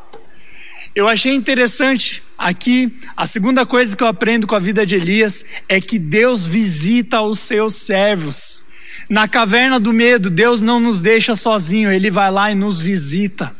Eu 0.94 1.08
achei 1.08 1.34
interessante 1.34 2.22
aqui, 2.38 2.96
a 3.16 3.26
segunda 3.26 3.66
coisa 3.66 3.96
que 3.96 4.04
eu 4.04 4.06
aprendo 4.06 4.46
com 4.46 4.54
a 4.54 4.60
vida 4.60 4.86
de 4.86 4.94
Elias 4.94 5.44
é 5.68 5.80
que 5.80 5.98
Deus 5.98 6.46
visita 6.46 7.22
os 7.22 7.40
seus 7.40 7.74
servos. 7.74 8.66
Na 9.08 9.26
caverna 9.26 9.80
do 9.80 9.92
medo, 9.92 10.30
Deus 10.30 10.60
não 10.60 10.78
nos 10.78 11.00
deixa 11.00 11.34
sozinho, 11.34 11.90
Ele 11.90 12.12
vai 12.12 12.30
lá 12.30 12.52
e 12.52 12.54
nos 12.54 12.78
visita. 12.78 13.52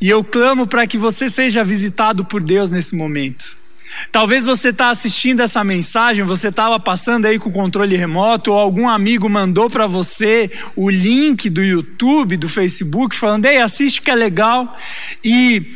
E 0.00 0.08
eu 0.08 0.22
clamo 0.22 0.64
para 0.64 0.86
que 0.86 0.96
você 0.96 1.28
seja 1.28 1.64
visitado 1.64 2.24
por 2.24 2.40
Deus 2.40 2.70
nesse 2.70 2.94
momento. 2.94 3.58
Talvez 4.12 4.44
você 4.44 4.68
está 4.68 4.90
assistindo 4.90 5.40
essa 5.40 5.62
mensagem, 5.64 6.24
você 6.24 6.48
estava 6.48 6.78
passando 6.78 7.26
aí 7.26 7.38
com 7.38 7.48
o 7.48 7.52
controle 7.52 7.96
remoto, 7.96 8.52
ou 8.52 8.58
algum 8.58 8.88
amigo 8.88 9.28
mandou 9.28 9.70
para 9.70 9.86
você 9.86 10.50
o 10.76 10.90
link 10.90 11.48
do 11.48 11.62
YouTube, 11.62 12.36
do 12.36 12.48
Facebook, 12.48 13.16
falando: 13.16 13.46
ei, 13.46 13.58
assiste 13.58 14.02
que 14.02 14.10
é 14.10 14.14
legal. 14.14 14.76
E 15.24 15.74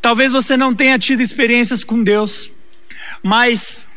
talvez 0.00 0.32
você 0.32 0.56
não 0.56 0.74
tenha 0.74 0.98
tido 0.98 1.20
experiências 1.22 1.82
com 1.82 2.02
Deus, 2.02 2.52
mas 3.22 3.88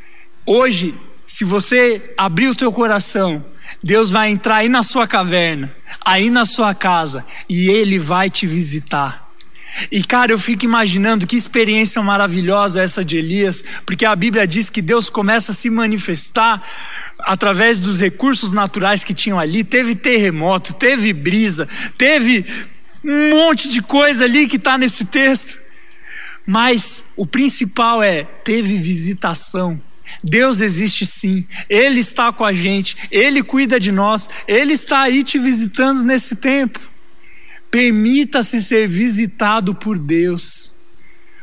hoje, 0.45 0.95
se 1.25 1.43
você 1.43 2.13
abrir 2.17 2.47
o 2.47 2.55
teu 2.55 2.71
coração, 2.71 3.43
Deus 3.83 4.09
vai 4.09 4.29
entrar 4.29 4.57
aí 4.57 4.69
na 4.69 4.81
sua 4.81 5.07
caverna, 5.07 5.73
aí 6.03 6.29
na 6.29 6.45
sua 6.45 6.73
casa, 6.73 7.25
e 7.47 7.69
Ele 7.69 7.99
vai 7.99 8.29
te 8.29 8.47
visitar. 8.47 9.26
E 9.91 10.03
cara, 10.03 10.31
eu 10.31 10.39
fico 10.39 10.65
imaginando 10.65 11.27
que 11.27 11.35
experiência 11.35 12.01
maravilhosa 12.01 12.81
essa 12.81 13.05
de 13.05 13.17
Elias, 13.17 13.63
porque 13.85 14.05
a 14.05 14.15
Bíblia 14.15 14.47
diz 14.47 14.69
que 14.69 14.81
Deus 14.81 15.09
começa 15.09 15.51
a 15.51 15.55
se 15.55 15.69
manifestar 15.69 16.61
através 17.19 17.79
dos 17.79 17.99
recursos 17.99 18.53
naturais 18.53 19.03
que 19.03 19.13
tinham 19.13 19.39
ali. 19.39 19.63
Teve 19.63 19.95
terremoto, 19.95 20.73
teve 20.73 21.13
brisa, 21.13 21.67
teve 21.97 22.45
um 23.03 23.29
monte 23.31 23.69
de 23.69 23.81
coisa 23.81 24.25
ali 24.25 24.47
que 24.47 24.55
está 24.55 24.77
nesse 24.77 25.05
texto. 25.05 25.57
Mas 26.45 27.03
o 27.15 27.25
principal 27.25 28.01
é: 28.01 28.23
teve 28.23 28.77
visitação. 28.77 29.79
Deus 30.23 30.61
existe 30.61 31.05
sim, 31.05 31.45
Ele 31.69 31.99
está 31.99 32.31
com 32.31 32.45
a 32.45 32.53
gente, 32.53 32.95
Ele 33.11 33.43
cuida 33.43 33.77
de 33.77 33.91
nós, 33.91 34.29
Ele 34.47 34.71
está 34.71 35.01
aí 35.01 35.21
te 35.21 35.37
visitando 35.37 36.01
nesse 36.01 36.37
tempo. 36.37 36.79
Permita-se 37.69 38.61
ser 38.61 38.87
visitado 38.87 39.75
por 39.75 39.97
Deus. 39.97 40.73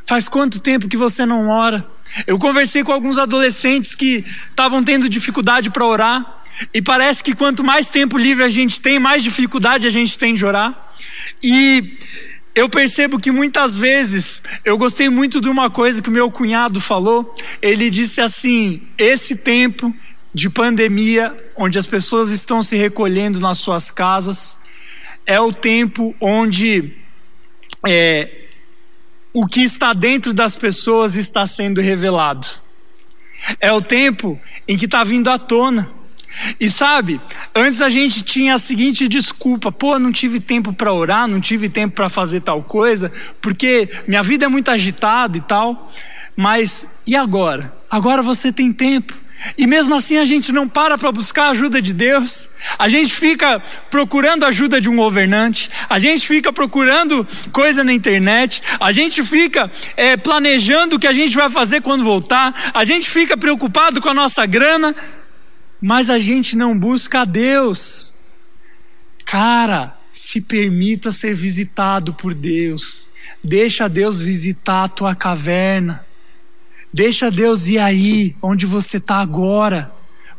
Faz 0.05 0.27
quanto 0.27 0.59
tempo 0.59 0.87
que 0.87 0.97
você 0.97 1.25
não 1.25 1.49
ora? 1.49 1.87
Eu 2.27 2.37
conversei 2.37 2.83
com 2.83 2.91
alguns 2.91 3.17
adolescentes 3.17 3.95
que 3.95 4.23
estavam 4.49 4.83
tendo 4.83 5.09
dificuldade 5.09 5.69
para 5.69 5.85
orar, 5.85 6.41
e 6.73 6.81
parece 6.81 7.23
que 7.23 7.35
quanto 7.35 7.63
mais 7.63 7.87
tempo 7.87 8.17
livre 8.17 8.43
a 8.43 8.49
gente 8.49 8.79
tem, 8.79 8.97
mais 8.99 9.23
dificuldade 9.23 9.87
a 9.87 9.89
gente 9.89 10.17
tem 10.17 10.33
de 10.33 10.45
orar. 10.45 10.93
E 11.43 11.97
eu 12.53 12.69
percebo 12.69 13.19
que 13.19 13.31
muitas 13.31 13.75
vezes, 13.75 14.41
eu 14.63 14.77
gostei 14.77 15.09
muito 15.09 15.41
de 15.41 15.49
uma 15.49 15.69
coisa 15.69 16.01
que 16.01 16.09
meu 16.09 16.31
cunhado 16.31 16.79
falou. 16.79 17.35
Ele 17.61 17.89
disse 17.89 18.21
assim: 18.21 18.81
esse 18.97 19.35
tempo 19.35 19.93
de 20.33 20.49
pandemia, 20.49 21.35
onde 21.55 21.77
as 21.77 21.85
pessoas 21.85 22.29
estão 22.29 22.61
se 22.61 22.75
recolhendo 22.77 23.39
nas 23.39 23.57
suas 23.57 23.91
casas, 23.91 24.57
é 25.25 25.39
o 25.39 25.51
tempo 25.51 26.15
onde 26.19 26.93
é, 27.85 28.31
o 29.33 29.45
que 29.45 29.61
está 29.61 29.93
dentro 29.93 30.33
das 30.33 30.55
pessoas 30.55 31.15
está 31.15 31.45
sendo 31.45 31.81
revelado. 31.81 32.47
É 33.59 33.71
o 33.71 33.81
tempo 33.81 34.39
em 34.67 34.77
que 34.77 34.85
está 34.85 35.03
vindo 35.03 35.29
à 35.29 35.37
tona. 35.37 35.89
E 36.59 36.69
sabe, 36.69 37.19
antes 37.53 37.81
a 37.81 37.89
gente 37.89 38.23
tinha 38.23 38.55
a 38.55 38.57
seguinte 38.57 39.07
desculpa: 39.07 39.71
pô, 39.71 39.97
não 39.99 40.11
tive 40.11 40.39
tempo 40.39 40.73
para 40.73 40.91
orar, 40.91 41.27
não 41.27 41.39
tive 41.39 41.69
tempo 41.69 41.95
para 41.95 42.09
fazer 42.09 42.41
tal 42.41 42.61
coisa, 42.63 43.11
porque 43.41 43.89
minha 44.07 44.23
vida 44.23 44.45
é 44.45 44.47
muito 44.47 44.69
agitada 44.69 45.37
e 45.37 45.41
tal. 45.41 45.91
Mas 46.35 46.85
e 47.07 47.15
agora? 47.15 47.73
Agora 47.89 48.21
você 48.21 48.51
tem 48.51 48.73
tempo. 48.73 49.24
E 49.57 49.67
mesmo 49.67 49.93
assim 49.93 50.17
a 50.17 50.25
gente 50.25 50.51
não 50.51 50.67
para 50.67 50.97
para 50.97 51.11
buscar 51.11 51.45
a 51.45 51.49
ajuda 51.49 51.81
de 51.81 51.93
Deus, 51.93 52.49
a 52.79 52.89
gente 52.89 53.13
fica 53.13 53.61
procurando 53.89 54.43
a 54.43 54.47
ajuda 54.47 54.81
de 54.81 54.89
um 54.89 54.95
governante, 54.95 55.69
a 55.89 55.99
gente 55.99 56.27
fica 56.27 56.51
procurando 56.51 57.27
coisa 57.51 57.83
na 57.83 57.93
internet, 57.93 58.61
a 58.79 58.91
gente 58.91 59.23
fica 59.23 59.71
é, 59.95 60.17
planejando 60.17 60.95
o 60.95 60.99
que 60.99 61.07
a 61.07 61.13
gente 61.13 61.35
vai 61.35 61.49
fazer 61.49 61.81
quando 61.81 62.03
voltar, 62.03 62.71
a 62.73 62.83
gente 62.83 63.09
fica 63.09 63.37
preocupado 63.37 64.01
com 64.01 64.09
a 64.09 64.13
nossa 64.13 64.45
grana, 64.45 64.95
mas 65.81 66.09
a 66.09 66.17
gente 66.17 66.55
não 66.55 66.77
busca 66.77 67.21
a 67.21 67.25
Deus. 67.25 68.13
Cara, 69.25 69.95
se 70.11 70.41
permita 70.41 71.11
ser 71.11 71.33
visitado 71.33 72.13
por 72.13 72.33
Deus, 72.33 73.09
deixa 73.43 73.87
Deus 73.87 74.19
visitar 74.19 74.85
a 74.85 74.87
tua 74.87 75.15
caverna. 75.15 76.05
Deixa 76.95 77.29
Deus 77.29 77.67
ir 77.67 77.77
aí, 77.77 78.37
onde 78.41 78.65
você 78.65 78.95
está 78.95 79.17
agora. 79.17 79.93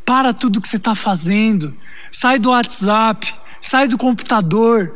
Para 0.07 0.33
tudo 0.33 0.59
que 0.59 0.67
você 0.67 0.77
está 0.77 0.95
fazendo. 0.95 1.75
Sai 2.11 2.39
do 2.39 2.49
WhatsApp, 2.49 3.31
sai 3.61 3.87
do 3.87 3.99
computador. 3.99 4.91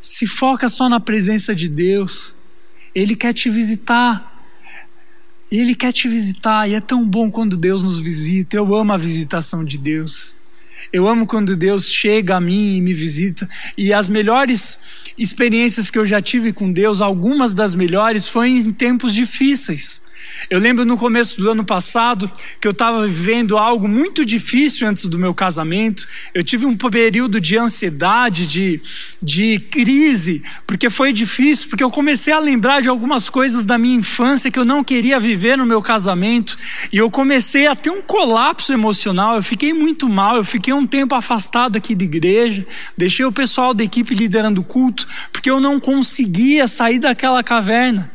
Se 0.00 0.26
foca 0.26 0.70
só 0.70 0.88
na 0.88 0.98
presença 0.98 1.54
de 1.54 1.68
Deus. 1.68 2.38
Ele 2.94 3.14
quer 3.14 3.34
te 3.34 3.50
visitar. 3.50 4.32
Ele 5.52 5.74
quer 5.74 5.92
te 5.92 6.08
visitar 6.08 6.66
e 6.66 6.72
é 6.72 6.80
tão 6.80 7.06
bom 7.06 7.30
quando 7.30 7.54
Deus 7.54 7.82
nos 7.82 7.98
visita. 7.98 8.56
Eu 8.56 8.74
amo 8.74 8.94
a 8.94 8.96
visitação 8.96 9.62
de 9.62 9.76
Deus. 9.76 10.36
Eu 10.92 11.06
amo 11.08 11.26
quando 11.26 11.56
Deus 11.56 11.90
chega 11.90 12.36
a 12.36 12.40
mim 12.40 12.76
e 12.76 12.80
me 12.80 12.92
visita. 12.92 13.48
E 13.76 13.92
as 13.92 14.08
melhores 14.08 14.78
experiências 15.16 15.90
que 15.90 15.98
eu 15.98 16.06
já 16.06 16.20
tive 16.20 16.52
com 16.52 16.70
Deus, 16.72 17.00
algumas 17.00 17.52
das 17.52 17.74
melhores, 17.74 18.28
foi 18.28 18.50
em 18.50 18.72
tempos 18.72 19.14
difíceis. 19.14 20.00
Eu 20.48 20.58
lembro 20.60 20.84
no 20.84 20.96
começo 20.96 21.40
do 21.40 21.50
ano 21.50 21.64
passado 21.64 22.30
que 22.60 22.68
eu 22.68 22.72
estava 22.72 23.06
vivendo 23.06 23.58
algo 23.58 23.88
muito 23.88 24.24
difícil 24.24 24.86
antes 24.86 25.08
do 25.08 25.18
meu 25.18 25.34
casamento. 25.34 26.06
Eu 26.32 26.44
tive 26.44 26.66
um 26.66 26.76
período 26.76 27.40
de 27.40 27.56
ansiedade, 27.56 28.46
de, 28.46 28.80
de 29.22 29.58
crise, 29.58 30.42
porque 30.66 30.88
foi 30.88 31.12
difícil, 31.12 31.68
porque 31.68 31.82
eu 31.82 31.90
comecei 31.90 32.32
a 32.32 32.38
lembrar 32.38 32.80
de 32.80 32.88
algumas 32.88 33.28
coisas 33.28 33.64
da 33.64 33.76
minha 33.76 33.96
infância 33.96 34.50
que 34.50 34.58
eu 34.58 34.64
não 34.64 34.84
queria 34.84 35.18
viver 35.18 35.56
no 35.56 35.66
meu 35.66 35.82
casamento. 35.82 36.56
E 36.92 36.96
eu 36.96 37.10
comecei 37.10 37.66
a 37.66 37.74
ter 37.74 37.90
um 37.90 38.02
colapso 38.02 38.72
emocional. 38.72 39.36
Eu 39.36 39.42
fiquei 39.42 39.72
muito 39.72 40.08
mal, 40.08 40.36
eu 40.36 40.44
fiquei 40.44 40.72
um 40.72 40.86
tempo 40.86 41.14
afastado 41.14 41.76
aqui 41.76 41.94
da 41.94 42.04
igreja, 42.04 42.66
deixei 42.96 43.24
o 43.24 43.32
pessoal 43.32 43.74
da 43.74 43.82
equipe 43.82 44.14
liderando 44.14 44.60
o 44.60 44.64
culto, 44.64 45.06
porque 45.32 45.50
eu 45.50 45.60
não 45.60 45.80
conseguia 45.80 46.68
sair 46.68 46.98
daquela 46.98 47.42
caverna. 47.42 48.10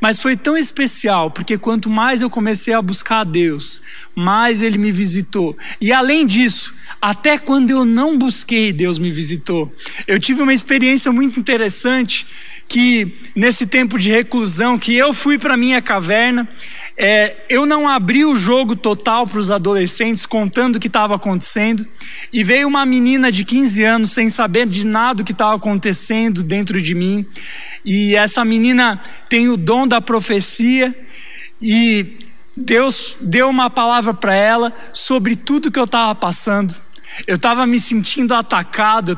Mas 0.00 0.18
foi 0.18 0.36
tão 0.36 0.56
especial, 0.56 1.30
porque 1.30 1.51
quanto 1.58 1.88
mais 1.90 2.20
eu 2.20 2.30
comecei 2.30 2.74
a 2.74 2.82
buscar 2.82 3.20
a 3.20 3.24
Deus, 3.24 3.82
mais 4.14 4.62
Ele 4.62 4.78
me 4.78 4.92
visitou. 4.92 5.56
E 5.80 5.92
além 5.92 6.26
disso, 6.26 6.74
até 7.00 7.38
quando 7.38 7.70
eu 7.70 7.84
não 7.84 8.16
busquei, 8.16 8.72
Deus 8.72 8.98
me 8.98 9.10
visitou. 9.10 9.72
Eu 10.06 10.20
tive 10.20 10.42
uma 10.42 10.54
experiência 10.54 11.10
muito 11.10 11.38
interessante 11.40 12.26
que 12.68 13.16
nesse 13.36 13.66
tempo 13.66 13.98
de 13.98 14.08
reclusão, 14.08 14.78
que 14.78 14.94
eu 14.94 15.12
fui 15.12 15.38
para 15.38 15.58
minha 15.58 15.82
caverna, 15.82 16.48
é, 16.96 17.36
eu 17.50 17.66
não 17.66 17.86
abri 17.86 18.24
o 18.24 18.34
jogo 18.34 18.74
total 18.74 19.26
para 19.26 19.38
os 19.38 19.50
adolescentes, 19.50 20.24
contando 20.24 20.76
o 20.76 20.80
que 20.80 20.86
estava 20.86 21.14
acontecendo, 21.14 21.86
e 22.32 22.42
veio 22.42 22.66
uma 22.66 22.86
menina 22.86 23.30
de 23.30 23.44
15 23.44 23.82
anos 23.82 24.12
sem 24.12 24.30
saber 24.30 24.66
de 24.66 24.86
nada 24.86 25.22
o 25.22 25.24
que 25.24 25.32
estava 25.32 25.54
acontecendo 25.54 26.42
dentro 26.42 26.80
de 26.80 26.94
mim, 26.94 27.26
e 27.84 28.14
essa 28.14 28.42
menina 28.42 28.98
tem 29.28 29.50
o 29.50 29.56
dom 29.56 29.86
da 29.86 30.00
profecia, 30.00 30.96
e 31.62 32.18
Deus 32.56 33.16
deu 33.20 33.48
uma 33.48 33.70
palavra 33.70 34.12
para 34.12 34.34
ela 34.34 34.74
sobre 34.92 35.36
tudo 35.36 35.70
que 35.70 35.78
eu 35.78 35.84
estava 35.84 36.14
passando. 36.14 36.74
Eu 37.26 37.36
estava 37.36 37.66
me 37.66 37.78
sentindo 37.78 38.34
atacado, 38.34 39.10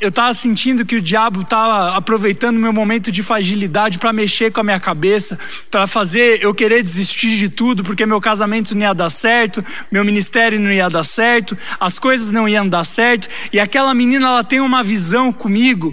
eu 0.00 0.08
estava 0.08 0.32
sentindo 0.34 0.86
que 0.86 0.94
o 0.94 1.02
diabo 1.02 1.40
estava 1.40 1.96
aproveitando 1.96 2.58
meu 2.58 2.72
momento 2.72 3.10
de 3.10 3.24
fragilidade 3.24 3.98
para 3.98 4.12
mexer 4.12 4.52
com 4.52 4.60
a 4.60 4.64
minha 4.64 4.78
cabeça, 4.78 5.36
para 5.68 5.84
fazer 5.88 6.44
eu 6.44 6.54
querer 6.54 6.80
desistir 6.80 7.36
de 7.36 7.48
tudo, 7.48 7.82
porque 7.82 8.06
meu 8.06 8.20
casamento 8.20 8.74
não 8.76 8.82
ia 8.82 8.94
dar 8.94 9.10
certo, 9.10 9.64
meu 9.90 10.04
ministério 10.04 10.60
não 10.60 10.70
ia 10.70 10.88
dar 10.88 11.02
certo, 11.02 11.58
as 11.80 11.98
coisas 11.98 12.30
não 12.30 12.48
iam 12.48 12.68
dar 12.68 12.84
certo. 12.84 13.28
E 13.52 13.58
aquela 13.58 13.92
menina, 13.94 14.28
ela 14.28 14.44
tem 14.44 14.60
uma 14.60 14.84
visão 14.84 15.32
comigo 15.32 15.92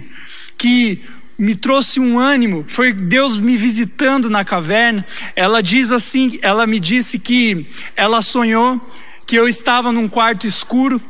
que 0.56 1.02
me 1.42 1.56
trouxe 1.56 1.98
um 1.98 2.20
ânimo, 2.20 2.64
foi 2.68 2.92
Deus 2.92 3.36
me 3.36 3.56
visitando 3.56 4.30
na 4.30 4.44
caverna. 4.44 5.04
Ela 5.34 5.60
diz 5.60 5.90
assim, 5.90 6.38
ela 6.40 6.68
me 6.68 6.78
disse 6.78 7.18
que 7.18 7.66
ela 7.96 8.22
sonhou 8.22 8.80
que 9.26 9.34
eu 9.34 9.48
estava 9.48 9.90
num 9.90 10.06
quarto 10.06 10.46
escuro, 10.46 11.02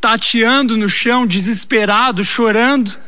tateando 0.00 0.76
no 0.76 0.88
chão, 0.88 1.28
desesperado, 1.28 2.24
chorando 2.24 2.98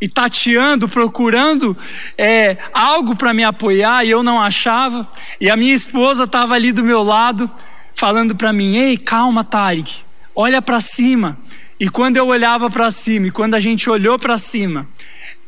e 0.00 0.08
tateando, 0.08 0.88
procurando 0.88 1.76
é, 2.16 2.56
algo 2.72 3.14
para 3.14 3.34
me 3.34 3.44
apoiar 3.44 4.02
e 4.02 4.08
eu 4.08 4.22
não 4.22 4.40
achava. 4.40 5.06
E 5.38 5.50
a 5.50 5.58
minha 5.58 5.74
esposa 5.74 6.24
estava 6.24 6.54
ali 6.54 6.72
do 6.72 6.82
meu 6.82 7.02
lado, 7.02 7.50
falando 7.92 8.34
para 8.34 8.50
mim: 8.50 8.76
Ei, 8.76 8.96
calma, 8.96 9.44
Tarek, 9.44 10.00
olha 10.34 10.62
para 10.62 10.80
cima. 10.80 11.36
E 11.78 11.90
quando 11.90 12.16
eu 12.16 12.28
olhava 12.28 12.70
para 12.70 12.90
cima, 12.90 13.26
e 13.26 13.30
quando 13.30 13.52
a 13.52 13.60
gente 13.60 13.90
olhou 13.90 14.18
para 14.18 14.38
cima, 14.38 14.88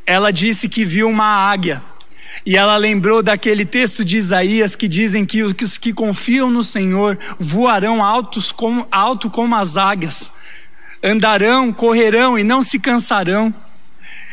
ela 0.09 0.33
disse 0.33 0.69
que 0.69 0.85
viu 0.85 1.09
uma 1.09 1.25
águia. 1.25 1.83
E 2.45 2.57
ela 2.57 2.77
lembrou 2.77 3.23
daquele 3.23 3.65
texto 3.65 4.05
de 4.05 4.17
Isaías 4.17 4.75
que 4.75 4.89
dizem 4.89 5.25
que 5.25 5.43
os 5.43 5.79
que 5.79 5.93
confiam 5.93 6.51
no 6.51 6.65
Senhor 6.65 7.19
voarão 7.39 8.03
altos 8.03 8.51
como, 8.51 8.87
alto 8.91 9.29
como 9.31 9.55
as 9.55 9.77
águias, 9.77 10.33
andarão, 11.03 11.73
correrão 11.73 12.39
e 12.39 12.43
não 12.43 12.63
se 12.63 12.79
cansarão 12.79 13.55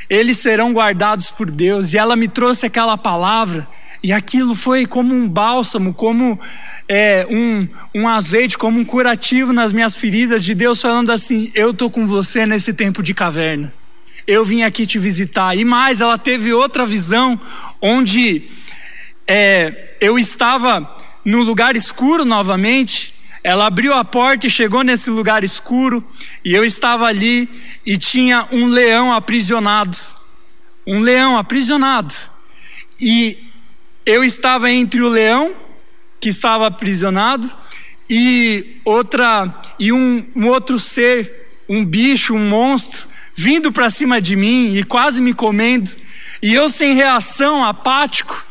eles 0.10 0.38
serão 0.38 0.72
guardados 0.74 1.32
por 1.32 1.50
Deus. 1.50 1.94
E 1.94 1.98
ela 1.98 2.16
me 2.16 2.28
trouxe 2.28 2.66
aquela 2.66 2.98
palavra, 2.98 3.68
e 4.04 4.14
aquilo 4.14 4.56
foi 4.56 4.86
como 4.86 5.14
um 5.14 5.28
bálsamo, 5.28 5.94
como 5.94 6.40
é, 6.88 7.26
um, 7.30 7.68
um 7.94 8.08
azeite, 8.08 8.58
como 8.58 8.80
um 8.80 8.86
curativo 8.86 9.52
nas 9.52 9.74
minhas 9.74 9.96
feridas, 9.96 10.44
de 10.44 10.54
Deus 10.54 10.82
falando 10.82 11.12
assim: 11.12 11.52
Eu 11.56 11.72
estou 11.72 11.90
com 11.90 12.06
você 12.06 12.46
nesse 12.46 12.74
tempo 12.74 13.02
de 13.02 13.14
caverna. 13.14 13.74
Eu 14.28 14.44
vim 14.44 14.64
aqui 14.64 14.88
te 14.88 14.98
visitar. 14.98 15.56
E 15.56 15.64
mais, 15.64 16.02
ela 16.02 16.18
teve 16.18 16.52
outra 16.52 16.86
visão, 16.86 17.40
onde 17.80 18.44
é, 19.28 19.96
eu 20.02 20.18
estava 20.18 20.98
no 21.24 21.44
lugar 21.44 21.76
escuro 21.76 22.26
novamente. 22.26 23.14
Ela 23.44 23.68
abriu 23.68 23.94
a 23.94 24.04
porta 24.04 24.48
e 24.48 24.50
chegou 24.50 24.84
nesse 24.84 25.12
lugar 25.12 25.44
escuro, 25.44 26.04
e 26.44 26.56
eu 26.56 26.66
estava 26.66 27.06
ali 27.06 27.48
e 27.86 27.96
tinha 27.96 28.48
um 28.52 28.66
leão 28.66 29.14
aprisionado. 29.14 29.96
Um 30.88 31.00
leão 31.00 31.38
aprisionado. 31.38 32.16
E 33.00 33.38
eu 34.04 34.24
estava 34.24 34.72
entre 34.72 35.04
o 35.04 35.10
leão, 35.10 35.54
que 36.20 36.30
estava 36.30 36.66
aprisionado, 36.66 37.48
e 38.10 38.78
outra 38.84 39.54
e 39.78 39.92
um, 39.92 40.26
um 40.36 40.48
outro 40.48 40.80
ser, 40.80 41.60
um 41.70 41.86
bicho, 41.86 42.34
um 42.34 42.50
monstro, 42.50 43.08
vindo 43.36 43.72
para 43.72 43.90
cima 43.90 44.22
de 44.22 44.36
mim 44.36 44.74
e 44.74 44.84
quase 44.84 45.20
me 45.22 45.34
comendo, 45.34 45.92
e 46.42 46.54
eu 46.54 46.70
sem 46.70 46.96
reação, 46.96 47.64
apático. 47.64 48.44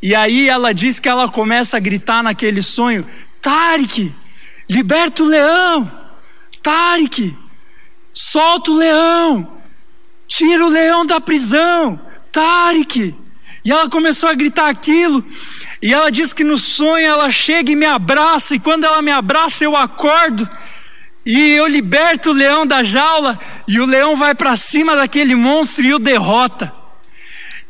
E 0.00 0.14
aí 0.14 0.48
ela 0.48 0.72
diz 0.72 1.00
que 1.00 1.08
ela 1.08 1.28
começa 1.28 1.76
a 1.76 1.80
gritar 1.80 2.22
naquele 2.22 2.62
sonho: 2.62 3.04
Tarek, 3.42 4.14
liberta 4.70 5.24
o 5.24 5.26
leão, 5.26 5.90
Tarek, 6.62 7.36
solta 8.12 8.70
o 8.70 8.76
leão, 8.76 9.60
tira 10.28 10.64
o 10.64 10.68
leão 10.68 11.04
da 11.04 11.20
prisão, 11.20 12.00
Tarek. 12.30 13.14
E 13.64 13.72
ela 13.72 13.90
começou 13.90 14.28
a 14.28 14.34
gritar 14.34 14.68
aquilo, 14.68 15.22
e 15.82 15.92
ela 15.92 16.10
diz 16.10 16.32
que 16.32 16.44
no 16.44 16.56
sonho 16.56 17.04
ela 17.04 17.28
chega 17.30 17.72
e 17.72 17.76
me 17.76 17.86
abraça, 17.86 18.54
e 18.54 18.60
quando 18.60 18.84
ela 18.84 19.02
me 19.02 19.10
abraça 19.10 19.64
eu 19.64 19.76
acordo, 19.76 20.48
e 21.30 21.50
eu 21.50 21.66
liberto 21.66 22.30
o 22.30 22.32
leão 22.32 22.66
da 22.66 22.82
jaula, 22.82 23.38
e 23.68 23.78
o 23.78 23.84
leão 23.84 24.16
vai 24.16 24.34
para 24.34 24.56
cima 24.56 24.96
daquele 24.96 25.34
monstro 25.34 25.84
e 25.84 25.92
o 25.92 25.98
derrota. 25.98 26.72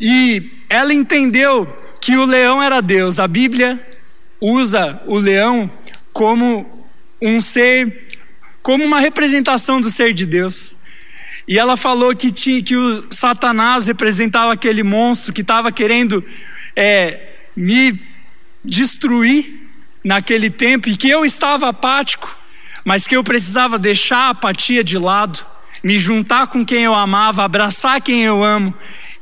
E 0.00 0.52
ela 0.70 0.94
entendeu 0.94 1.66
que 2.00 2.16
o 2.16 2.24
leão 2.24 2.62
era 2.62 2.80
Deus. 2.80 3.18
A 3.18 3.26
Bíblia 3.26 3.84
usa 4.40 5.02
o 5.06 5.18
leão 5.18 5.68
como 6.12 6.86
um 7.20 7.40
ser, 7.40 8.06
como 8.62 8.84
uma 8.84 9.00
representação 9.00 9.80
do 9.80 9.90
ser 9.90 10.12
de 10.12 10.24
Deus. 10.24 10.76
E 11.48 11.58
ela 11.58 11.76
falou 11.76 12.14
que, 12.14 12.30
tinha, 12.30 12.62
que 12.62 12.76
o 12.76 13.06
Satanás 13.10 13.88
representava 13.88 14.52
aquele 14.52 14.84
monstro 14.84 15.32
que 15.32 15.40
estava 15.40 15.72
querendo 15.72 16.24
é, 16.76 17.30
me 17.56 18.00
destruir 18.64 19.68
naquele 20.04 20.48
tempo 20.48 20.88
e 20.88 20.96
que 20.96 21.10
eu 21.10 21.24
estava 21.24 21.70
apático, 21.70 22.38
mas 22.88 23.06
que 23.06 23.14
eu 23.14 23.22
precisava 23.22 23.78
deixar 23.78 24.16
a 24.16 24.28
apatia 24.30 24.82
de 24.82 24.96
lado, 24.96 25.44
me 25.84 25.98
juntar 25.98 26.46
com 26.46 26.64
quem 26.64 26.84
eu 26.84 26.94
amava, 26.94 27.44
abraçar 27.44 28.00
quem 28.00 28.24
eu 28.24 28.42
amo 28.42 28.72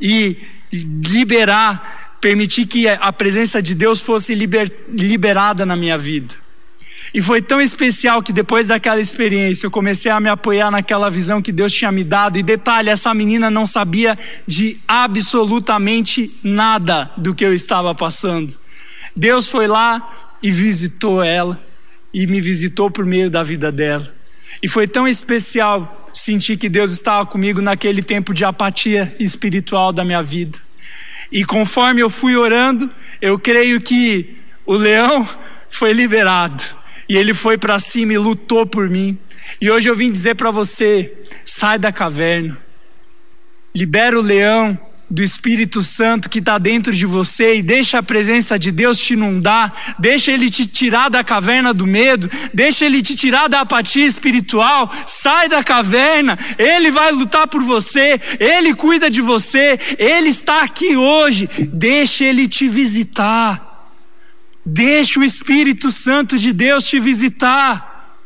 e 0.01 0.37
liberar, 0.73 2.17
permitir 2.21 2.67
que 2.67 2.87
a 2.87 3.13
presença 3.13 3.61
de 3.61 3.75
Deus 3.75 4.01
fosse 4.01 4.37
liber, 4.37 4.73
liberada 4.89 5.67
na 5.67 5.75
minha 5.75 5.99
vida. 5.99 6.33
E 7.13 7.21
foi 7.21 7.43
tão 7.43 7.61
especial 7.61 8.23
que 8.23 8.33
depois 8.33 8.69
daquela 8.69 9.01
experiência 9.01 9.67
eu 9.67 9.71
comecei 9.73 10.13
a 10.13 10.21
me 10.21 10.29
apoiar 10.29 10.71
naquela 10.71 11.11
visão 11.11 11.43
que 11.43 11.51
Deus 11.51 11.73
tinha 11.73 11.91
me 11.91 12.05
dado. 12.05 12.39
E 12.39 12.45
detalhe, 12.45 12.89
essa 12.89 13.13
menina 13.13 13.51
não 13.51 13.67
sabia 13.67 14.17
de 14.47 14.79
absolutamente 14.87 16.33
nada 16.41 17.11
do 17.17 17.35
que 17.35 17.45
eu 17.45 17.53
estava 17.53 17.93
passando. 17.97 18.57
Deus 19.17 19.49
foi 19.49 19.67
lá 19.67 20.09
e 20.41 20.53
visitou 20.53 21.21
ela 21.21 21.66
e 22.17 22.27
me 22.27 22.41
visitou 22.41 22.91
por 22.91 23.05
meio 23.05 23.29
da 23.31 23.43
vida 23.43 23.71
dela. 23.71 24.11
E 24.63 24.67
foi 24.67 24.89
tão 24.89 25.07
especial 25.07 26.09
sentir 26.15 26.57
que 26.57 26.67
Deus 26.67 26.91
estava 26.91 27.27
comigo 27.27 27.61
naquele 27.61 28.03
tempo 28.03 28.33
de 28.33 28.43
apatia 28.43 29.15
espiritual 29.21 29.93
da 29.93 30.03
minha 30.03 30.23
vida. 30.23 30.59
E 31.31 31.45
conforme 31.45 32.01
eu 32.01 32.09
fui 32.09 32.35
orando, 32.35 32.91
eu 33.21 33.39
creio 33.39 33.79
que 33.83 34.35
o 34.65 34.73
leão 34.73 35.29
foi 35.69 35.93
liberado 35.93 36.65
e 37.07 37.19
ele 37.19 37.35
foi 37.35 37.59
para 37.59 37.79
cima 37.79 38.15
e 38.15 38.19
lutou 38.19 38.65
por 38.65 38.89
mim. 38.89 39.19
E 39.61 39.71
hoje 39.71 39.91
eu 39.91 39.95
vim 39.95 40.11
dizer 40.11 40.37
para 40.37 40.51
você: 40.51 41.13
sai 41.45 41.79
da 41.79 41.93
caverna, 41.93 42.57
libera 43.75 44.19
o 44.19 44.23
leão 44.23 44.79
do 45.09 45.23
Espírito 45.23 45.83
Santo 45.83 46.29
que 46.29 46.41
está 46.41 46.59
dentro 46.59 46.93
de 46.93 47.07
você 47.07 47.57
e 47.57 47.63
deixa 47.63 47.99
a 47.99 48.03
presença 48.03 48.59
de 48.59 48.73
Deus 48.73 48.99
te 48.99 49.13
inundar, 49.13 49.73
deixa 49.99 50.33
Ele 50.33 50.51
te 50.51 50.67
tirar 50.67 51.09
da 51.09 51.23
caverna 51.23 51.73
do 51.73 51.87
medo, 51.87 52.29
deixa 52.53 52.85
Ele 52.85 53.01
te 53.01 53.15
tirar 53.15 53.49
da 53.49 53.61
apatia 53.61 54.05
espiritual, 54.05 54.91
sai 55.07 55.49
da 55.49 55.63
caverna, 55.63 56.37
Ele 56.59 56.91
vai 56.91 57.13
lutar 57.13 57.47
por 57.47 57.63
você, 57.63 58.21
Ele 58.41 58.75
cuida 58.75 59.09
de 59.09 59.21
você, 59.21 59.79
Ele 59.99 60.29
está 60.29 60.63
aqui 60.63 60.97
hoje, 60.97 61.49
deixa 61.73 62.25
Ele 62.25 62.49
te 62.49 62.69
visitar. 62.69 63.65
Deixe 64.69 65.17
o 65.21 65.23
Espírito 65.23 65.93
Santo 65.93 66.37
de 66.37 66.53
Deus 66.53 66.85
te 66.85 66.99
visitar. 66.99 68.19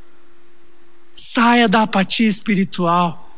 Saia 1.14 1.68
da 1.68 1.82
apatia 1.82 2.26
espiritual. 2.26 3.29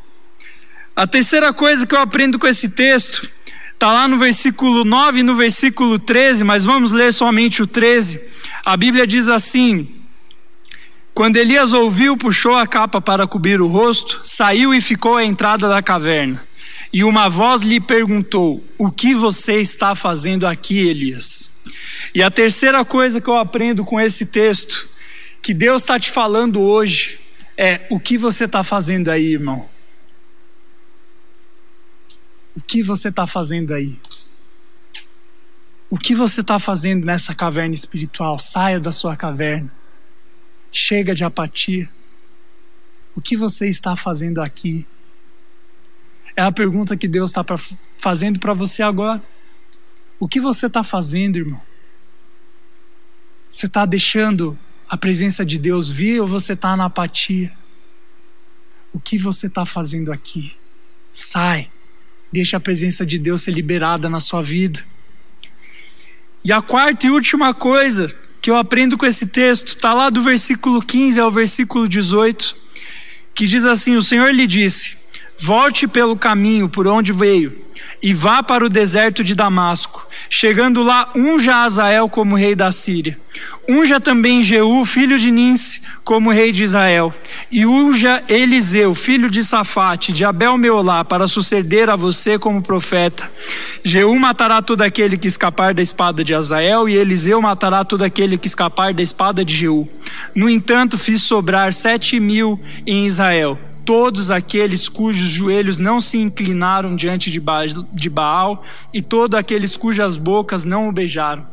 A 0.94 1.06
terceira 1.06 1.54
coisa 1.54 1.86
que 1.86 1.94
eu 1.94 2.00
aprendo 2.00 2.38
com 2.38 2.46
esse 2.46 2.68
texto 2.68 3.26
está 3.72 3.90
lá 3.90 4.06
no 4.06 4.18
versículo 4.18 4.84
9 4.84 5.20
e 5.20 5.22
no 5.22 5.34
versículo 5.34 5.98
13, 5.98 6.44
mas 6.44 6.64
vamos 6.64 6.92
ler 6.92 7.14
somente 7.14 7.62
o 7.62 7.66
13. 7.66 8.20
A 8.62 8.76
Bíblia 8.76 9.06
diz 9.06 9.30
assim: 9.30 9.88
Quando 11.14 11.38
Elias 11.38 11.72
ouviu, 11.72 12.14
puxou 12.14 12.56
a 12.56 12.66
capa 12.66 13.00
para 13.00 13.26
cobrir 13.26 13.58
o 13.62 13.66
rosto, 13.66 14.20
saiu 14.22 14.74
e 14.74 14.82
ficou 14.82 15.16
à 15.16 15.24
entrada 15.24 15.66
da 15.66 15.82
caverna. 15.82 16.44
E 16.92 17.02
uma 17.02 17.26
voz 17.26 17.62
lhe 17.62 17.80
perguntou: 17.80 18.62
O 18.76 18.90
que 18.90 19.14
você 19.14 19.62
está 19.62 19.94
fazendo 19.94 20.46
aqui, 20.46 20.86
Elias? 20.86 21.50
E 22.14 22.22
a 22.22 22.30
terceira 22.30 22.84
coisa 22.84 23.18
que 23.18 23.30
eu 23.30 23.36
aprendo 23.36 23.82
com 23.82 23.98
esse 23.98 24.26
texto, 24.26 24.86
que 25.40 25.54
Deus 25.54 25.82
está 25.82 25.98
te 25.98 26.10
falando 26.10 26.60
hoje, 26.60 27.18
é 27.56 27.80
o 27.88 27.98
que 27.98 28.18
você 28.18 28.44
está 28.44 28.62
fazendo 28.62 29.08
aí, 29.08 29.32
irmão? 29.32 29.71
O 32.54 32.60
que 32.60 32.82
você 32.82 33.08
está 33.08 33.26
fazendo 33.26 33.72
aí? 33.72 33.98
O 35.88 35.98
que 35.98 36.14
você 36.14 36.40
está 36.40 36.58
fazendo 36.58 37.04
nessa 37.04 37.34
caverna 37.34 37.74
espiritual? 37.74 38.38
Saia 38.38 38.80
da 38.80 38.92
sua 38.92 39.16
caverna. 39.16 39.70
Chega 40.70 41.14
de 41.14 41.24
apatia. 41.24 41.88
O 43.14 43.20
que 43.20 43.36
você 43.36 43.68
está 43.68 43.94
fazendo 43.94 44.40
aqui? 44.40 44.86
É 46.34 46.42
a 46.42 46.52
pergunta 46.52 46.96
que 46.96 47.06
Deus 47.06 47.30
está 47.30 47.44
fazendo 47.98 48.38
para 48.38 48.54
você 48.54 48.82
agora. 48.82 49.22
O 50.18 50.28
que 50.28 50.40
você 50.40 50.66
está 50.66 50.82
fazendo, 50.82 51.36
irmão? 51.36 51.60
Você 53.50 53.66
está 53.66 53.84
deixando 53.84 54.58
a 54.88 54.96
presença 54.96 55.44
de 55.44 55.58
Deus 55.58 55.88
vir 55.88 56.20
ou 56.20 56.26
você 56.26 56.52
está 56.52 56.76
na 56.76 56.84
apatia? 56.84 57.52
O 58.92 59.00
que 59.00 59.18
você 59.18 59.46
está 59.46 59.64
fazendo 59.64 60.12
aqui? 60.12 60.54
Sai, 61.10 61.71
deixa 62.32 62.56
a 62.56 62.60
presença 62.60 63.04
de 63.04 63.18
Deus 63.18 63.42
ser 63.42 63.52
liberada 63.52 64.08
na 64.08 64.18
sua 64.18 64.42
vida. 64.42 64.82
E 66.44 66.50
a 66.50 66.62
quarta 66.62 67.06
e 67.06 67.10
última 67.10 67.52
coisa 67.52 68.12
que 68.40 68.50
eu 68.50 68.56
aprendo 68.56 68.98
com 68.98 69.06
esse 69.06 69.26
texto 69.26 69.68
está 69.68 69.94
lá 69.94 70.10
do 70.10 70.22
versículo 70.22 70.82
15 70.82 71.20
ao 71.20 71.30
versículo 71.30 71.88
18, 71.88 72.56
que 73.34 73.46
diz 73.46 73.64
assim: 73.64 73.96
O 73.96 74.02
Senhor 74.02 74.34
lhe 74.34 74.46
disse: 74.46 74.96
Volte 75.44 75.88
pelo 75.88 76.16
caminho 76.16 76.68
por 76.68 76.86
onde 76.86 77.12
veio 77.12 77.52
e 78.00 78.14
vá 78.14 78.44
para 78.44 78.64
o 78.64 78.68
deserto 78.68 79.24
de 79.24 79.34
Damasco. 79.34 80.06
Chegando 80.30 80.84
lá, 80.84 81.10
unja 81.16 81.64
Azael 81.64 82.08
como 82.08 82.36
rei 82.36 82.54
da 82.54 82.70
Síria. 82.70 83.18
Unja 83.68 83.98
também 83.98 84.40
Jeú, 84.40 84.84
filho 84.84 85.18
de 85.18 85.32
Ninse, 85.32 85.82
como 86.04 86.30
rei 86.30 86.52
de 86.52 86.62
Israel. 86.62 87.12
E 87.50 87.66
unja 87.66 88.22
Eliseu, 88.28 88.94
filho 88.94 89.28
de 89.28 89.42
Safate, 89.42 90.12
de 90.12 90.24
Abel 90.24 90.56
Meolá, 90.56 91.04
para 91.04 91.26
suceder 91.26 91.90
a 91.90 91.96
você 91.96 92.38
como 92.38 92.62
profeta. 92.62 93.28
Jeú 93.82 94.16
matará 94.20 94.62
todo 94.62 94.82
aquele 94.82 95.18
que 95.18 95.26
escapar 95.26 95.74
da 95.74 95.82
espada 95.82 96.22
de 96.22 96.36
Azael, 96.36 96.88
e 96.88 96.94
Eliseu 96.94 97.42
matará 97.42 97.84
todo 97.84 98.04
aquele 98.04 98.38
que 98.38 98.46
escapar 98.46 98.94
da 98.94 99.02
espada 99.02 99.44
de 99.44 99.56
Jeú. 99.56 99.88
No 100.36 100.48
entanto, 100.48 100.96
fiz 100.96 101.24
sobrar 101.24 101.72
sete 101.72 102.20
mil 102.20 102.60
em 102.86 103.06
Israel 103.06 103.58
todos 103.84 104.30
aqueles 104.30 104.88
cujos 104.88 105.28
joelhos 105.28 105.78
não 105.78 106.00
se 106.00 106.18
inclinaram 106.18 106.94
diante 106.96 107.30
de 107.30 108.10
Baal 108.10 108.64
e 108.92 109.02
todos 109.02 109.38
aqueles 109.38 109.76
cujas 109.76 110.16
bocas 110.16 110.64
não 110.64 110.88
o 110.88 110.92
beijaram. 110.92 111.46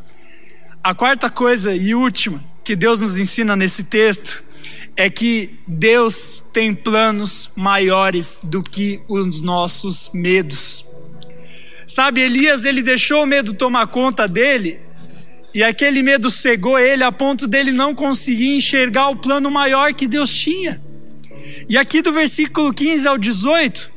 A 0.83 0.95
quarta 0.95 1.29
coisa 1.29 1.75
e 1.75 1.93
última 1.93 2.43
que 2.63 2.75
Deus 2.75 2.99
nos 2.99 3.17
ensina 3.17 3.55
nesse 3.55 3.83
texto 3.83 4.43
é 4.95 5.09
que 5.09 5.59
Deus 5.67 6.43
tem 6.53 6.73
planos 6.73 7.51
maiores 7.55 8.39
do 8.43 8.61
que 8.61 9.01
os 9.07 9.41
nossos 9.41 10.09
medos. 10.13 10.85
Sabe, 11.87 12.21
Elias, 12.21 12.65
ele 12.65 12.81
deixou 12.81 13.23
o 13.23 13.25
medo 13.25 13.53
tomar 13.53 13.87
conta 13.87 14.27
dele, 14.27 14.79
e 15.53 15.63
aquele 15.63 16.03
medo 16.03 16.29
cegou 16.29 16.77
ele 16.77 17.03
a 17.03 17.11
ponto 17.11 17.47
dele 17.47 17.71
não 17.71 17.95
conseguir 17.95 18.55
enxergar 18.55 19.09
o 19.09 19.15
plano 19.15 19.49
maior 19.49 19.93
que 19.93 20.07
Deus 20.07 20.29
tinha. 20.31 20.79
E 21.69 21.77
aqui 21.77 22.01
do 22.01 22.11
versículo 22.11 22.73
15 22.73 23.07
ao 23.07 23.15
18, 23.15 23.91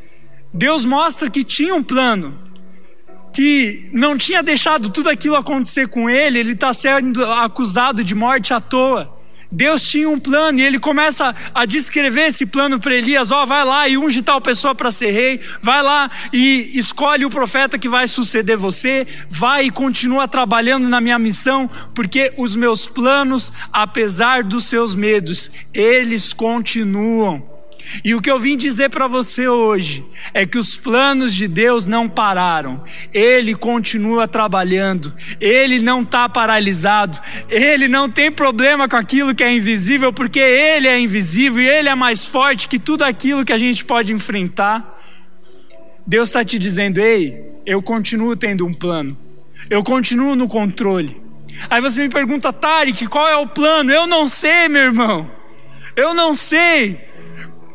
Deus 0.53 0.85
mostra 0.85 1.31
que 1.31 1.43
tinha 1.43 1.75
um 1.75 1.83
plano, 1.83 2.39
que 3.35 3.89
não 3.95 4.19
tinha 4.19 4.43
deixado 4.43 4.91
tudo 4.91 5.09
aquilo 5.09 5.37
acontecer 5.37 5.89
com 5.89 6.11
ele, 6.11 6.39
ele 6.39 6.53
está 6.53 6.75
sendo 6.75 7.25
acusado 7.25 8.05
de 8.05 8.15
morte 8.15 8.53
à 8.53 8.61
toa. 8.61 9.19
Deus 9.51 9.89
tinha 9.89 10.09
um 10.09 10.19
plano 10.19 10.59
e 10.59 10.63
ele 10.63 10.79
começa 10.79 11.35
a 11.55 11.65
descrever 11.65 12.29
esse 12.29 12.45
plano 12.45 12.79
para 12.79 12.95
Elias: 12.95 13.31
ó, 13.31 13.43
oh, 13.43 13.47
vai 13.47 13.65
lá 13.65 13.89
e 13.89 13.97
unge 13.97 14.21
tal 14.21 14.41
pessoa 14.41 14.75
para 14.75 14.91
ser 14.91 15.11
rei, 15.11 15.41
vai 15.63 15.83
lá 15.83 16.11
e 16.31 16.73
escolhe 16.75 17.25
o 17.25 17.31
profeta 17.31 17.79
que 17.79 17.89
vai 17.89 18.07
suceder 18.07 18.57
você, 18.57 19.07
vai 19.31 19.67
e 19.67 19.71
continua 19.71 20.29
trabalhando 20.29 20.89
na 20.89 21.01
minha 21.01 21.19
missão, 21.19 21.71
porque 21.95 22.35
os 22.37 22.55
meus 22.55 22.87
planos, 22.87 23.51
apesar 23.73 24.43
dos 24.43 24.65
seus 24.65 24.95
medos, 24.95 25.51
eles 25.73 26.35
continuam. 26.35 27.52
E 28.05 28.15
o 28.15 28.21
que 28.21 28.31
eu 28.31 28.39
vim 28.39 28.57
dizer 28.57 28.91
para 28.91 29.07
você 29.07 29.49
hoje 29.49 30.05
é 30.33 30.47
que 30.47 30.59
os 30.59 30.77
planos 30.77 31.35
de 31.35 31.47
Deus 31.47 31.87
não 31.87 32.09
pararam, 32.09 32.83
Ele 33.13 33.55
continua 33.55 34.27
trabalhando, 34.27 35.13
Ele 35.41 35.79
não 35.79 36.03
está 36.03 36.29
paralisado, 36.29 37.19
Ele 37.49 37.89
não 37.89 38.09
tem 38.09 38.31
problema 38.31 38.89
com 38.89 38.97
aquilo 38.97 39.35
que 39.35 39.45
é 39.45 39.53
invisível, 39.53 40.13
porque 40.13 40.41
Ele 40.41 40.89
é 40.89 40.99
invisível 40.99 41.63
e 41.63 41.69
Ele 41.69 41.89
é 41.89 41.95
mais 41.95 42.25
forte 42.25 42.69
que 42.69 42.79
tudo 42.79 43.03
aquilo 43.03 43.45
que 43.45 43.53
a 43.53 43.59
gente 43.59 43.85
pode 43.85 44.13
enfrentar. 44.13 45.01
Deus 46.07 46.31
está 46.31 46.45
te 46.45 46.59
dizendo: 46.59 46.99
ei, 46.99 47.53
eu 47.65 47.83
continuo 47.83 48.37
tendo 48.37 48.67
um 48.67 48.75
plano, 48.75 49.17
eu 49.71 49.83
continuo 49.83 50.35
no 50.35 50.49
controle. 50.49 51.21
Aí 51.69 51.81
você 51.81 52.03
me 52.03 52.09
pergunta, 52.09 52.53
Tarek, 52.53 53.07
qual 53.07 53.29
é 53.29 53.37
o 53.37 53.47
plano? 53.47 53.93
Eu 53.93 54.07
não 54.07 54.27
sei, 54.27 54.69
meu 54.69 54.83
irmão, 54.83 55.31
eu 55.95 56.15
não 56.15 56.35
sei. 56.35 57.12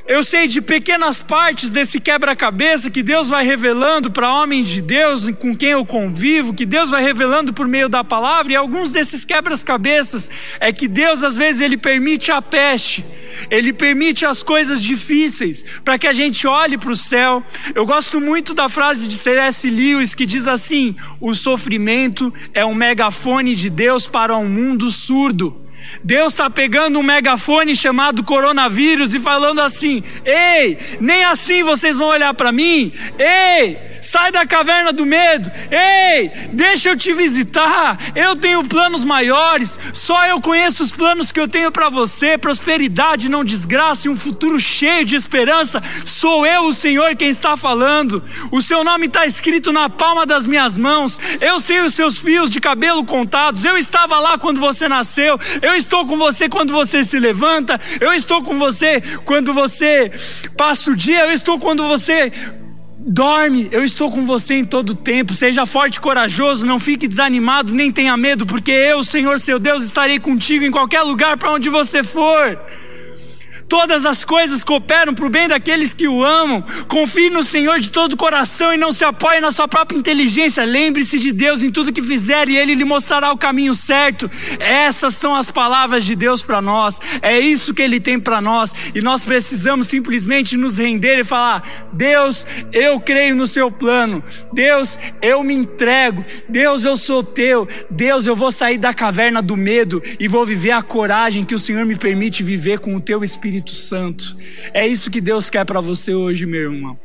Eu 0.08 0.24
sei 0.24 0.48
de 0.48 0.62
pequenas 0.62 1.20
partes 1.20 1.70
desse 1.70 2.00
quebra-cabeça 2.00 2.90
que 2.90 3.04
Deus 3.04 3.28
vai 3.28 3.46
revelando 3.46 4.10
para 4.10 4.34
homens 4.34 4.70
de 4.70 4.82
Deus 4.82 5.30
com 5.32 5.54
quem 5.54 5.72
eu 5.72 5.86
convivo, 5.86 6.54
que 6.54 6.66
Deus 6.66 6.90
vai 6.90 7.04
revelando 7.04 7.52
por 7.52 7.68
meio 7.68 7.90
da 7.90 8.06
palavra, 8.06 8.54
e 8.54 8.56
alguns 8.56 8.90
desses 8.90 9.26
quebra-cabeças 9.26 10.32
é 10.62 10.72
que 10.72 10.88
Deus 10.88 11.26
às 11.26 11.36
vezes 11.36 11.60
ele 11.60 11.76
permite 11.76 12.32
a 12.32 12.42
peste, 12.42 13.06
ele 13.52 13.74
permite 13.74 14.26
as 14.26 14.42
coisas 14.42 14.82
difíceis 14.82 15.66
para 15.84 16.00
que 16.00 16.08
a 16.08 16.14
gente 16.14 16.48
olhe 16.48 16.78
para 16.78 16.92
o 16.92 16.96
céu. 16.96 17.44
Eu 17.76 17.86
gosto 17.86 18.22
muito 18.22 18.54
da 18.54 18.70
frase 18.70 19.10
de 19.10 19.18
C.S. 19.18 19.70
Lewis 19.70 20.16
que 20.16 20.26
diz 20.26 20.48
assim: 20.48 20.96
"O 21.20 21.36
sofrimento 21.36 22.34
é 22.54 22.66
um 22.66 22.74
megafone 22.74 23.54
de 23.54 23.70
Deus 23.70 24.08
para 24.08 24.38
um 24.38 24.48
mundo 24.48 24.90
surdo". 24.90 25.67
Deus 26.04 26.34
está 26.34 26.50
pegando 26.50 27.00
um 27.00 27.04
megafone 27.04 27.76
chamado 27.76 28.24
coronavírus 28.24 29.14
e 29.14 29.20
falando 29.20 29.62
assim: 29.62 30.04
ei, 30.26 30.78
nem 31.00 31.24
assim 31.24 31.64
vocês 31.64 31.98
vão 31.98 32.08
olhar 32.08 32.34
para 32.34 32.52
mim, 32.52 32.92
ei, 33.18 33.78
sai 34.02 34.32
da 34.32 34.46
caverna 34.46 34.94
do 34.94 35.06
medo, 35.06 35.52
ei, 35.72 36.32
deixa 36.54 36.90
eu 36.90 36.98
te 36.98 37.14
visitar, 37.14 37.98
eu 38.16 38.36
tenho 38.36 38.64
planos 38.64 39.04
maiores, 39.04 39.80
só 39.94 40.26
eu 40.28 40.42
conheço 40.42 40.84
os 40.84 40.92
planos 40.92 41.32
que 41.32 41.40
eu 41.40 41.48
tenho 41.48 41.72
para 41.72 41.90
você: 41.90 42.38
prosperidade, 42.38 43.30
não 43.30 43.44
desgraça 43.44 44.08
e 44.08 44.12
um 44.12 44.16
futuro 44.16 44.60
cheio 44.60 45.06
de 45.06 45.16
esperança. 45.16 45.82
Sou 46.06 46.46
eu, 46.46 46.64
o 46.64 46.74
Senhor, 46.74 47.16
quem 47.16 47.30
está 47.30 47.56
falando, 47.58 48.24
o 48.52 48.62
seu 48.62 48.84
nome 48.84 49.08
está 49.08 49.26
escrito 49.26 49.72
na 49.72 49.90
palma 49.90 50.26
das 50.26 50.46
minhas 50.46 50.78
mãos, 50.78 51.20
eu 51.42 51.60
sei 51.60 51.80
os 51.82 51.94
seus 51.94 52.18
fios 52.18 52.50
de 52.50 52.60
cabelo 52.60 53.04
contados, 53.06 53.66
eu 53.66 53.78
estava 53.78 54.20
lá 54.20 54.38
quando 54.38 54.60
você 54.60 54.88
nasceu, 54.88 55.40
eu 55.62 55.76
estou 55.78 56.06
com 56.06 56.18
você 56.18 56.50
quando 56.50 56.74
você 56.74 57.04
se 57.04 57.20
levanta, 57.20 57.80
eu 58.02 58.14
estou 58.14 58.44
com 58.44 58.58
você 58.58 59.02
quando 59.24 59.54
você 59.54 60.12
passa 60.58 60.92
o 60.92 60.96
dia, 60.96 61.26
eu 61.26 61.32
estou 61.32 61.60
quando 61.60 61.88
você 61.88 62.32
dorme, 63.00 63.70
eu 63.72 63.86
estou 63.86 64.12
com 64.12 64.26
você 64.26 64.56
em 64.56 64.66
todo 64.66 64.90
o 64.90 64.96
tempo. 64.96 65.34
Seja 65.34 65.66
forte 65.66 65.96
e 65.96 66.02
corajoso, 66.02 66.66
não 66.66 66.80
fique 66.80 67.08
desanimado, 67.08 67.74
nem 67.74 67.92
tenha 67.92 68.18
medo, 68.18 68.46
porque 68.46 68.72
eu, 68.72 69.04
Senhor 69.04 69.40
seu 69.40 69.60
Deus, 69.60 69.84
estarei 69.84 70.20
contigo 70.20 70.66
em 70.66 70.72
qualquer 70.72 71.02
lugar 71.04 71.38
para 71.38 71.52
onde 71.52 71.70
você 71.70 72.04
for. 72.04 72.60
Todas 73.68 74.06
as 74.06 74.24
coisas 74.24 74.64
cooperam 74.64 75.14
para 75.14 75.26
o 75.26 75.30
bem 75.30 75.48
daqueles 75.48 75.94
que 75.94 76.08
o 76.08 76.24
amam. 76.24 76.64
Confie 76.88 77.30
no 77.30 77.44
Senhor 77.44 77.80
de 77.80 77.92
todo 77.92 78.14
o 78.14 78.18
coração 78.18 78.74
e 78.74 78.78
não 78.78 78.94
se 78.94 79.04
apoie 79.04 79.42
na 79.42 79.52
sua 79.52 79.68
própria 79.68 79.98
inteligência. 79.98 80.64
Lembre-se 80.64 81.20
de 81.20 81.34
Deus 81.34 81.62
em 81.62 81.70
tudo 81.70 81.92
que 81.92 82.02
fizer 82.02 82.48
e 82.48 82.56
Ele 82.56 82.76
lhe 82.76 82.86
mostrará 82.86 83.32
o 83.32 83.38
caminho 83.38 83.76
certo. 83.76 84.32
Essas 84.60 85.16
são 85.16 85.36
as 85.36 85.52
palavras 85.52 86.06
de 86.06 86.16
Deus 86.16 86.42
para 86.42 86.62
nós. 86.62 87.02
É 87.22 87.38
isso 87.38 87.74
que 87.74 87.82
Ele 87.82 88.00
tem 88.00 88.18
para 88.18 88.40
nós. 88.40 88.74
E 88.96 89.02
nós 89.02 89.22
precisamos 89.22 89.88
simplesmente 89.88 90.56
nos 90.56 90.78
render 90.78 91.20
e 91.20 91.26
falar: 91.26 91.62
Deus, 91.92 92.48
eu 92.72 93.02
creio 93.02 93.36
no 93.36 93.46
Seu 93.46 93.70
plano. 93.70 94.24
Deus, 94.54 94.98
eu 95.22 95.44
me 95.44 95.54
entrego. 95.54 96.24
Deus, 96.48 96.86
eu 96.86 96.96
sou 96.96 97.22
Teu. 97.22 97.68
Deus, 97.90 98.26
eu 98.26 98.36
vou 98.36 98.52
sair 98.52 98.78
da 98.78 98.94
caverna 98.94 99.42
do 99.42 99.58
medo 99.58 100.02
e 100.18 100.28
vou 100.28 100.46
viver 100.46 100.72
a 100.72 100.82
coragem 100.82 101.44
que 101.44 101.56
o 101.56 101.60
Senhor 101.60 101.86
me 101.86 101.98
permite 101.98 102.44
viver 102.44 102.80
com 102.80 102.96
o 102.96 103.02
Teu 103.02 103.24
Espírito 103.26 103.57
Espírito 103.58 103.72
Santo. 103.72 104.38
É 104.74 104.88
isso 104.88 105.10
que 105.10 105.20
Deus 105.20 105.50
quer 105.50 105.66
para 105.66 105.82
você 105.82 106.14
hoje, 106.14 106.46
meu 106.46 106.72
irmão. 106.72 106.98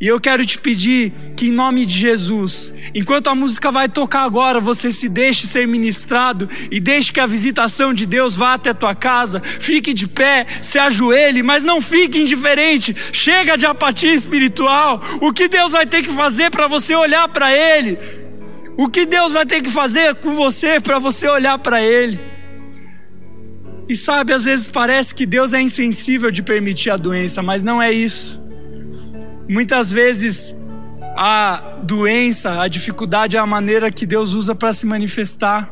E 0.00 0.06
eu 0.06 0.20
quero 0.20 0.44
te 0.46 0.58
pedir 0.58 1.12
que, 1.36 1.48
em 1.48 1.52
nome 1.52 1.84
de 1.84 1.96
Jesus, 1.98 2.72
enquanto 2.94 3.28
a 3.28 3.34
música 3.34 3.70
vai 3.70 3.88
tocar 3.88 4.22
agora, 4.22 4.60
você 4.60 4.92
se 4.92 5.08
deixe 5.08 5.46
ser 5.46 5.66
ministrado 5.66 6.48
e 6.70 6.80
deixe 6.80 7.12
que 7.12 7.20
a 7.20 7.26
visitação 7.26 7.92
de 7.92 8.06
Deus 8.06 8.36
vá 8.36 8.54
até 8.54 8.72
tua 8.72 8.94
casa. 8.94 9.40
Fique 9.40 9.92
de 9.92 10.06
pé, 10.06 10.46
se 10.62 10.78
ajoelhe, 10.78 11.42
mas 11.42 11.62
não 11.62 11.80
fique 11.80 12.20
indiferente. 12.20 12.94
Chega 13.12 13.56
de 13.56 13.66
apatia 13.66 14.14
espiritual. 14.14 15.00
O 15.20 15.32
que 15.32 15.48
Deus 15.48 15.72
vai 15.72 15.86
ter 15.86 16.02
que 16.02 16.12
fazer 16.12 16.50
para 16.50 16.68
você 16.68 16.94
olhar 16.94 17.28
para 17.28 17.52
Ele? 17.52 17.98
O 18.76 18.88
que 18.88 19.04
Deus 19.04 19.32
vai 19.32 19.44
ter 19.44 19.60
que 19.60 19.70
fazer 19.70 20.14
com 20.16 20.34
você 20.34 20.80
para 20.80 20.98
você 20.98 21.28
olhar 21.28 21.58
para 21.58 21.82
Ele? 21.82 22.31
E 23.92 23.96
sabe, 23.96 24.32
às 24.32 24.44
vezes 24.44 24.68
parece 24.68 25.14
que 25.14 25.26
Deus 25.26 25.52
é 25.52 25.60
insensível 25.60 26.30
de 26.30 26.42
permitir 26.42 26.88
a 26.88 26.96
doença, 26.96 27.42
mas 27.42 27.62
não 27.62 27.80
é 27.80 27.92
isso. 27.92 28.42
Muitas 29.46 29.90
vezes 29.90 30.54
a 31.14 31.76
doença, 31.82 32.62
a 32.62 32.68
dificuldade 32.68 33.36
é 33.36 33.38
a 33.38 33.44
maneira 33.44 33.90
que 33.90 34.06
Deus 34.06 34.32
usa 34.32 34.54
para 34.54 34.72
se 34.72 34.86
manifestar. 34.86 35.70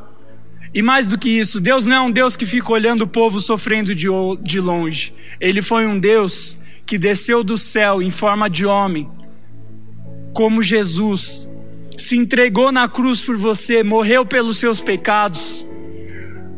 E 0.74 0.82
mais 0.82 1.08
do 1.08 1.16
que 1.16 1.30
isso, 1.30 1.62
Deus 1.62 1.86
não 1.86 1.96
é 1.96 2.00
um 2.02 2.10
Deus 2.10 2.36
que 2.36 2.44
fica 2.44 2.70
olhando 2.70 3.04
o 3.04 3.06
povo 3.06 3.40
sofrendo 3.40 3.94
de, 3.94 4.60
longe. 4.60 5.14
Ele 5.40 5.62
foi 5.62 5.86
um 5.86 5.98
Deus 5.98 6.58
que 6.84 6.98
desceu 6.98 7.42
do 7.42 7.56
céu 7.56 8.02
em 8.02 8.10
forma 8.10 8.50
de 8.50 8.66
homem, 8.66 9.08
como 10.34 10.62
Jesus, 10.62 11.48
se 11.96 12.18
entregou 12.18 12.70
na 12.70 12.86
cruz 12.86 13.22
por 13.22 13.38
você, 13.38 13.82
morreu 13.82 14.26
pelos 14.26 14.58
seus 14.58 14.82
pecados 14.82 15.64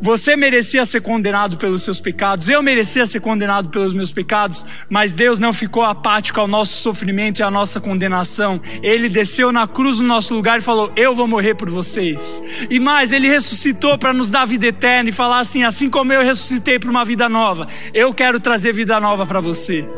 você 0.03 0.35
merecia 0.35 0.85
ser 0.85 1.01
condenado 1.01 1.57
pelos 1.57 1.85
seus 1.85 2.01
pecados, 2.01 2.49
eu 2.49 2.61
merecia 2.61 3.07
ser 3.07 3.21
condenado 3.21 3.69
pelos 3.69 3.95
meus 3.95 4.11
pecados, 4.11 4.67
mas 4.91 5.13
Deus 5.13 5.39
não 5.39 5.53
ficou 5.53 5.85
apático 5.85 6.41
ao 6.41 6.49
nosso 6.49 6.83
sofrimento 6.83 7.39
e 7.39 7.45
à 7.45 7.51
nossa 7.53 7.81
condenação. 7.81 8.61
Ele 8.83 9.09
desceu 9.09 9.53
na 9.53 9.65
cruz 9.65 10.01
no 10.01 10.09
nosso 10.09 10.35
lugar 10.35 10.59
e 10.59 10.61
falou: 10.61 10.93
Eu 10.97 11.15
vou 11.15 11.29
morrer 11.29 11.55
por 11.55 11.71
vocês. 11.71 12.43
E 12.69 12.81
mais, 12.81 13.13
ele 13.13 13.29
ressuscitou 13.29 13.97
para 13.97 14.13
nos 14.13 14.29
dar 14.29 14.45
vida 14.45 14.67
eterna 14.67 15.09
e 15.09 15.13
falar 15.13 15.39
assim: 15.39 15.63
Assim 15.63 15.89
como 15.89 16.13
eu 16.13 16.25
ressuscitei 16.25 16.81
para 16.81 16.91
uma 16.91 17.05
vida 17.05 17.29
nova, 17.29 17.69
eu 17.95 18.13
quero 18.13 18.41
trazer 18.41 18.73
vida 18.73 18.99
nova 18.99 19.25
para 19.25 19.41
você. 19.41 19.89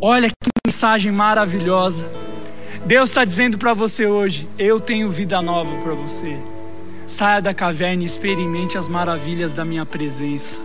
Olha 0.00 0.30
que 0.30 0.50
mensagem 0.66 1.12
maravilhosa. 1.12 2.10
Deus 2.86 3.10
está 3.10 3.22
dizendo 3.22 3.58
para 3.58 3.74
você 3.74 4.06
hoje: 4.06 4.48
eu 4.58 4.80
tenho 4.80 5.10
vida 5.10 5.42
nova 5.42 5.76
para 5.82 5.92
você. 5.92 6.53
Saia 7.06 7.40
da 7.40 7.52
caverna 7.52 8.02
e 8.02 8.06
experimente 8.06 8.78
as 8.78 8.88
maravilhas 8.88 9.52
da 9.52 9.64
minha 9.64 9.84
presença. 9.84 10.60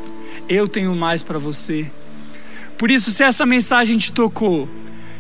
Eu 0.48 0.68
tenho 0.68 0.96
mais 0.96 1.22
para 1.22 1.38
você. 1.38 1.86
Por 2.78 2.90
isso, 2.90 3.12
se 3.12 3.24
essa 3.24 3.46
mensagem 3.46 3.98
te 3.98 4.14
tocou, 4.14 4.68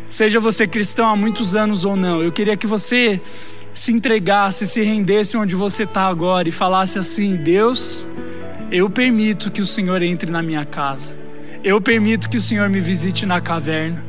seja 0.09 0.39
você 0.39 0.65
cristão 0.65 1.09
há 1.09 1.15
muitos 1.15 1.55
anos 1.55 1.83
ou 1.83 1.95
não, 1.95 2.21
eu 2.21 2.31
queria 2.31 2.55
que 2.55 2.65
você 2.65 3.19
se 3.73 3.91
entregasse, 3.91 4.65
se 4.65 4.81
rendesse 4.81 5.35
onde 5.37 5.55
você 5.55 5.83
está 5.83 6.07
agora 6.07 6.47
e 6.47 6.51
falasse 6.53 6.97
assim: 6.97 7.35
Deus, 7.35 8.03
eu 8.71 8.89
permito 8.89 9.51
que 9.51 9.61
o 9.61 9.65
Senhor 9.65 10.01
entre 10.01 10.31
na 10.31 10.41
minha 10.41 10.63
casa, 10.63 11.15
eu 11.63 11.81
permito 11.81 12.29
que 12.29 12.37
o 12.37 12.41
Senhor 12.41 12.69
me 12.69 12.79
visite 12.79 13.25
na 13.25 13.41
caverna. 13.41 14.03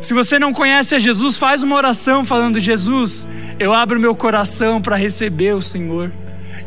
Se 0.00 0.14
você 0.14 0.38
não 0.38 0.52
conhece 0.52 0.94
a 0.94 0.98
Jesus, 0.98 1.36
faz 1.36 1.62
uma 1.62 1.76
oração 1.76 2.24
falando: 2.24 2.58
Jesus, 2.58 3.28
eu 3.58 3.74
abro 3.74 4.00
meu 4.00 4.14
coração 4.14 4.80
para 4.80 4.96
receber 4.96 5.54
o 5.54 5.62
Senhor. 5.62 6.10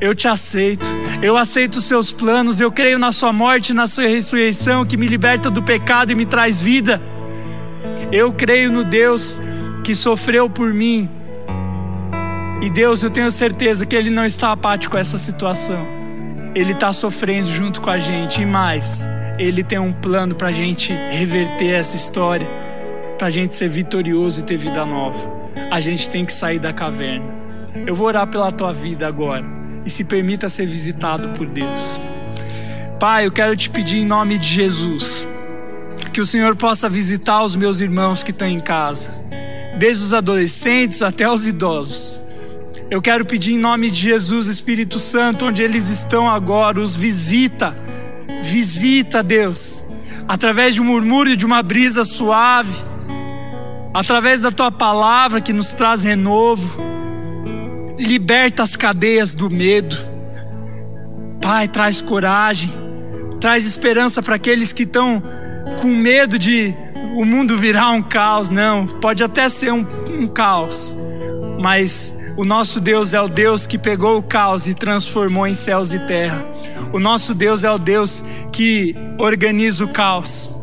Eu 0.01 0.15
te 0.15 0.29
aceito, 0.29 0.89
eu 1.21 1.35
aceito 1.35 1.75
os 1.75 1.83
seus 1.83 2.09
planos, 2.09 2.61
eu 2.61 2.71
creio 2.71 2.97
na 2.97 3.11
sua 3.11 3.33
morte, 3.33 3.73
na 3.73 3.85
sua 3.85 4.07
ressurreição 4.07 4.85
que 4.85 4.95
me 4.95 5.07
liberta 5.07 5.49
do 5.49 5.61
pecado 5.61 6.09
e 6.09 6.15
me 6.15 6.25
traz 6.25 6.57
vida. 6.61 7.01
Eu 8.09 8.31
creio 8.31 8.71
no 8.71 8.85
Deus 8.85 9.41
que 9.83 9.93
sofreu 9.93 10.49
por 10.49 10.73
mim. 10.73 11.09
E 12.61 12.69
Deus, 12.69 13.03
eu 13.03 13.09
tenho 13.09 13.29
certeza 13.29 13.85
que 13.85 13.93
Ele 13.93 14.09
não 14.09 14.25
está 14.25 14.53
apático 14.53 14.95
a 14.95 15.01
essa 15.01 15.17
situação. 15.17 15.85
Ele 16.55 16.71
está 16.71 16.93
sofrendo 16.93 17.49
junto 17.49 17.81
com 17.81 17.89
a 17.89 17.99
gente. 17.99 18.41
E 18.41 18.45
mais, 18.45 19.05
Ele 19.37 19.63
tem 19.65 19.79
um 19.79 19.91
plano 19.91 20.33
para 20.33 20.47
a 20.47 20.51
gente 20.53 20.93
reverter 20.93 21.73
essa 21.73 21.97
história, 21.97 22.47
para 23.17 23.27
a 23.27 23.29
gente 23.29 23.53
ser 23.53 23.67
vitorioso 23.67 24.39
e 24.39 24.43
ter 24.43 24.55
vida 24.55 24.85
nova. 24.85 25.19
A 25.69 25.81
gente 25.81 26.09
tem 26.09 26.23
que 26.23 26.31
sair 26.31 26.57
da 26.57 26.71
caverna. 26.71 27.25
Eu 27.85 27.93
vou 27.93 28.07
orar 28.07 28.27
pela 28.27 28.49
tua 28.49 28.71
vida 28.71 29.05
agora 29.05 29.58
e 29.85 29.89
se 29.89 30.03
permita 30.03 30.49
ser 30.49 30.65
visitado 30.65 31.29
por 31.29 31.49
Deus. 31.49 31.99
Pai, 32.99 33.25
eu 33.25 33.31
quero 33.31 33.55
te 33.55 33.69
pedir 33.69 33.99
em 33.99 34.05
nome 34.05 34.37
de 34.37 34.47
Jesus 34.47 35.27
que 36.11 36.21
o 36.21 36.25
Senhor 36.25 36.55
possa 36.55 36.89
visitar 36.89 37.43
os 37.43 37.55
meus 37.55 37.79
irmãos 37.79 38.23
que 38.23 38.31
estão 38.31 38.47
em 38.47 38.59
casa, 38.59 39.17
desde 39.77 40.03
os 40.03 40.13
adolescentes 40.13 41.01
até 41.01 41.29
os 41.29 41.47
idosos. 41.47 42.19
Eu 42.89 43.01
quero 43.01 43.23
pedir 43.23 43.53
em 43.53 43.57
nome 43.57 43.89
de 43.89 44.01
Jesus, 44.01 44.47
Espírito 44.47 44.99
Santo, 44.99 45.45
onde 45.45 45.61
eles 45.61 45.87
estão 45.87 46.29
agora, 46.29 46.79
os 46.79 46.95
visita, 46.95 47.75
visita, 48.43 49.21
Deus, 49.21 49.85
através 50.27 50.73
de 50.73 50.81
um 50.81 50.85
murmúrio 50.85 51.37
de 51.37 51.45
uma 51.45 51.61
brisa 51.61 52.03
suave, 52.03 52.83
através 53.93 54.41
da 54.41 54.51
tua 54.51 54.71
palavra 54.71 55.39
que 55.39 55.53
nos 55.53 55.71
traz 55.71 56.03
renovo 56.03 56.88
liberta 57.99 58.63
as 58.63 58.75
cadeias 58.75 59.33
do 59.33 59.49
medo. 59.49 59.95
Pai, 61.41 61.67
traz 61.67 62.01
coragem, 62.01 62.71
traz 63.39 63.65
esperança 63.65 64.23
para 64.23 64.35
aqueles 64.35 64.71
que 64.71 64.83
estão 64.83 65.21
com 65.81 65.87
medo 65.87 66.39
de 66.39 66.73
o 67.15 67.25
mundo 67.25 67.57
virar 67.57 67.91
um 67.91 68.01
caos. 68.01 68.49
Não, 68.49 68.87
pode 68.87 69.23
até 69.23 69.49
ser 69.49 69.73
um, 69.73 69.85
um 70.09 70.27
caos, 70.27 70.95
mas 71.59 72.13
o 72.37 72.45
nosso 72.45 72.79
Deus 72.79 73.13
é 73.13 73.21
o 73.21 73.27
Deus 73.27 73.67
que 73.67 73.77
pegou 73.77 74.17
o 74.17 74.23
caos 74.23 74.67
e 74.67 74.73
transformou 74.73 75.45
em 75.45 75.53
céus 75.53 75.93
e 75.93 75.99
terra. 75.99 76.41
O 76.93 76.99
nosso 76.99 77.35
Deus 77.35 77.63
é 77.63 77.71
o 77.71 77.77
Deus 77.77 78.23
que 78.51 78.95
organiza 79.19 79.83
o 79.83 79.89
caos. 79.89 80.55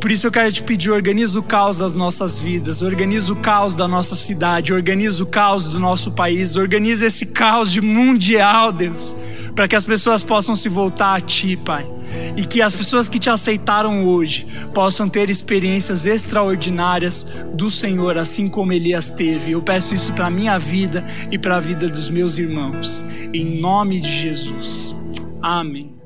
Por 0.00 0.10
isso 0.10 0.26
eu 0.26 0.32
quero 0.32 0.50
te 0.50 0.62
pedir, 0.62 0.90
organiza 0.90 1.38
o 1.38 1.42
caos 1.42 1.76
das 1.76 1.92
nossas 1.92 2.38
vidas, 2.38 2.80
organiza 2.80 3.30
o 3.34 3.36
caos 3.36 3.74
da 3.74 3.86
nossa 3.86 4.16
cidade, 4.16 4.72
organiza 4.72 5.22
o 5.22 5.26
caos 5.26 5.68
do 5.68 5.78
nosso 5.78 6.12
país, 6.12 6.56
organiza 6.56 7.04
esse 7.04 7.26
caos 7.26 7.70
de 7.70 7.82
mundial, 7.82 8.72
Deus, 8.72 9.14
para 9.54 9.68
que 9.68 9.76
as 9.76 9.84
pessoas 9.84 10.24
possam 10.24 10.56
se 10.56 10.70
voltar 10.70 11.16
a 11.16 11.20
Ti, 11.20 11.54
Pai. 11.54 11.86
E 12.34 12.46
que 12.46 12.62
as 12.62 12.72
pessoas 12.72 13.10
que 13.10 13.18
te 13.18 13.28
aceitaram 13.28 14.06
hoje 14.06 14.46
possam 14.72 15.06
ter 15.06 15.28
experiências 15.28 16.06
extraordinárias 16.06 17.26
do 17.52 17.70
Senhor, 17.70 18.16
assim 18.16 18.48
como 18.48 18.72
Elias 18.72 19.10
teve. 19.10 19.52
Eu 19.52 19.60
peço 19.60 19.94
isso 19.94 20.14
para 20.14 20.28
a 20.28 20.30
minha 20.30 20.58
vida 20.58 21.04
e 21.30 21.38
para 21.38 21.58
a 21.58 21.60
vida 21.60 21.86
dos 21.88 22.08
meus 22.08 22.38
irmãos. 22.38 23.04
Em 23.34 23.60
nome 23.60 24.00
de 24.00 24.10
Jesus. 24.10 24.96
Amém. 25.42 25.99